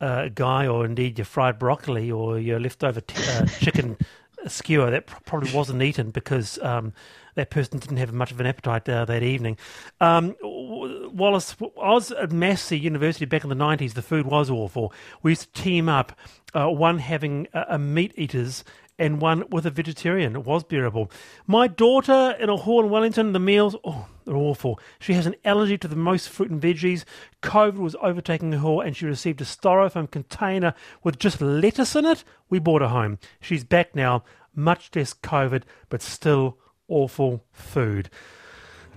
uh, 0.00 0.28
guy, 0.28 0.66
or 0.66 0.86
indeed 0.86 1.18
your 1.18 1.26
fried 1.26 1.58
broccoli 1.58 2.10
or 2.10 2.38
your 2.38 2.58
leftover 2.58 3.02
t- 3.02 3.14
chicken 3.60 3.98
skewer. 4.46 4.90
That 4.90 5.06
probably 5.26 5.52
wasn't 5.52 5.82
eaten 5.82 6.10
because 6.10 6.58
um, 6.62 6.94
that 7.34 7.50
person 7.50 7.78
didn't 7.80 7.98
have 7.98 8.14
much 8.14 8.32
of 8.32 8.40
an 8.40 8.46
appetite 8.46 8.86
that 8.86 9.22
evening. 9.22 9.58
Um, 10.00 10.36
Wallace, 10.42 11.54
I 11.60 11.90
was 11.90 12.12
at 12.12 12.32
Massey 12.32 12.78
University 12.78 13.26
back 13.26 13.44
in 13.44 13.50
the 13.50 13.56
90s. 13.56 13.92
The 13.92 14.00
food 14.00 14.26
was 14.26 14.48
awful. 14.48 14.90
We 15.22 15.32
used 15.32 15.54
to 15.54 15.62
team 15.62 15.90
up, 15.90 16.18
one 16.54 16.98
having 16.98 17.48
a 17.52 17.78
meat 17.78 18.14
eaters 18.16 18.64
and 18.98 19.20
one 19.20 19.44
with 19.50 19.66
a 19.66 19.70
vegetarian. 19.70 20.36
It 20.36 20.44
was 20.44 20.64
bearable. 20.64 21.10
My 21.46 21.68
daughter 21.68 22.36
in 22.38 22.48
a 22.48 22.56
hall 22.56 22.84
in 22.84 22.90
Wellington, 22.90 23.32
the 23.32 23.40
meals, 23.40 23.76
oh, 23.84 24.06
they're 24.24 24.36
awful. 24.36 24.80
She 24.98 25.14
has 25.14 25.26
an 25.26 25.36
allergy 25.44 25.78
to 25.78 25.88
the 25.88 25.96
most 25.96 26.28
fruit 26.28 26.50
and 26.50 26.60
veggies. 26.60 27.04
COVID 27.42 27.76
was 27.76 27.96
overtaking 28.00 28.52
her, 28.52 28.82
and 28.82 28.96
she 28.96 29.06
received 29.06 29.40
a 29.40 29.44
styrofoam 29.44 30.10
container 30.10 30.74
with 31.02 31.18
just 31.18 31.40
lettuce 31.40 31.94
in 31.94 32.04
it. 32.04 32.24
We 32.48 32.58
brought 32.58 32.82
her 32.82 32.88
home. 32.88 33.18
She's 33.40 33.64
back 33.64 33.94
now, 33.94 34.24
much 34.54 34.90
less 34.94 35.14
COVID, 35.14 35.62
but 35.88 36.02
still 36.02 36.58
awful 36.88 37.44
food. 37.52 38.10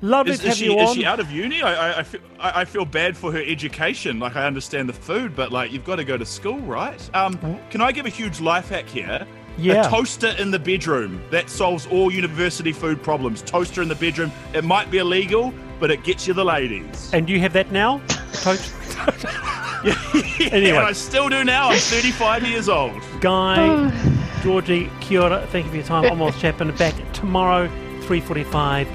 Lovely 0.02 0.34
is, 0.34 0.40
to 0.40 0.48
have 0.48 0.58
she, 0.58 0.74
is 0.74 0.94
she 0.94 1.06
out 1.06 1.20
of 1.20 1.30
uni? 1.30 1.62
I, 1.62 1.74
I, 1.74 2.00
I, 2.00 2.04
feel, 2.04 2.22
I, 2.40 2.66
feel 2.66 2.86
bad 2.86 3.18
for 3.18 3.34
her 3.34 3.44
education. 3.44 4.18
Like 4.18 4.38
I 4.38 4.46
understand 4.46 4.88
the 4.88 4.94
food, 4.94 5.36
but 5.36 5.52
like 5.52 5.74
you've 5.74 5.84
got 5.84 5.98
to 5.98 6.06
go 6.06 6.16
to 6.16 6.26
school, 6.26 6.60
right? 6.60 7.10
Um, 7.14 7.38
can 7.70 7.82
I 7.82 7.92
give 7.92 8.06
a 8.06 8.10
huge 8.10 8.40
life 8.40 8.70
hack 8.70 8.88
here? 8.88 9.28
Yeah. 9.60 9.86
A 9.86 9.90
toaster 9.90 10.30
in 10.38 10.52
the 10.52 10.60
bedroom. 10.60 11.22
That 11.32 11.50
solves 11.50 11.86
all 11.88 12.12
university 12.12 12.72
food 12.72 13.02
problems. 13.04 13.42
Toaster 13.42 13.82
in 13.82 13.88
the 13.88 13.96
bedroom. 13.96 14.32
It 14.54 14.64
might 14.64 14.90
be 14.90 15.00
illegal, 15.00 15.54
but 15.80 15.92
it 15.92 16.04
gets 16.04 16.28
you 16.28 16.34
the 16.34 16.46
ladies. 16.46 17.10
And 17.14 17.30
you 17.30 17.40
have 17.40 17.54
that 17.54 17.72
now? 17.72 18.02
Toast. 18.34 18.74
yeah, 19.84 20.50
anyway. 20.52 20.78
I 20.78 20.92
still 20.92 21.30
do 21.30 21.44
now. 21.44 21.70
I'm 21.70 21.80
35 21.80 22.48
years 22.48 22.68
old. 22.68 23.02
Guy, 23.22 23.56
oh. 23.60 24.40
Georgie, 24.44 24.90
kia 25.00 25.22
ora. 25.22 25.48
Thank 25.52 25.66
you 25.66 25.72
for 25.72 25.78
your 25.78 25.86
time. 25.86 26.06
I'm 26.06 26.20
Wallace 26.20 26.40
Chapman. 26.40 26.76
Back 26.76 26.96
tomorrow, 27.14 27.68
3.45. 28.02 28.88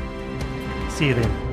See 0.91 1.07
you 1.07 1.15
then. 1.15 1.44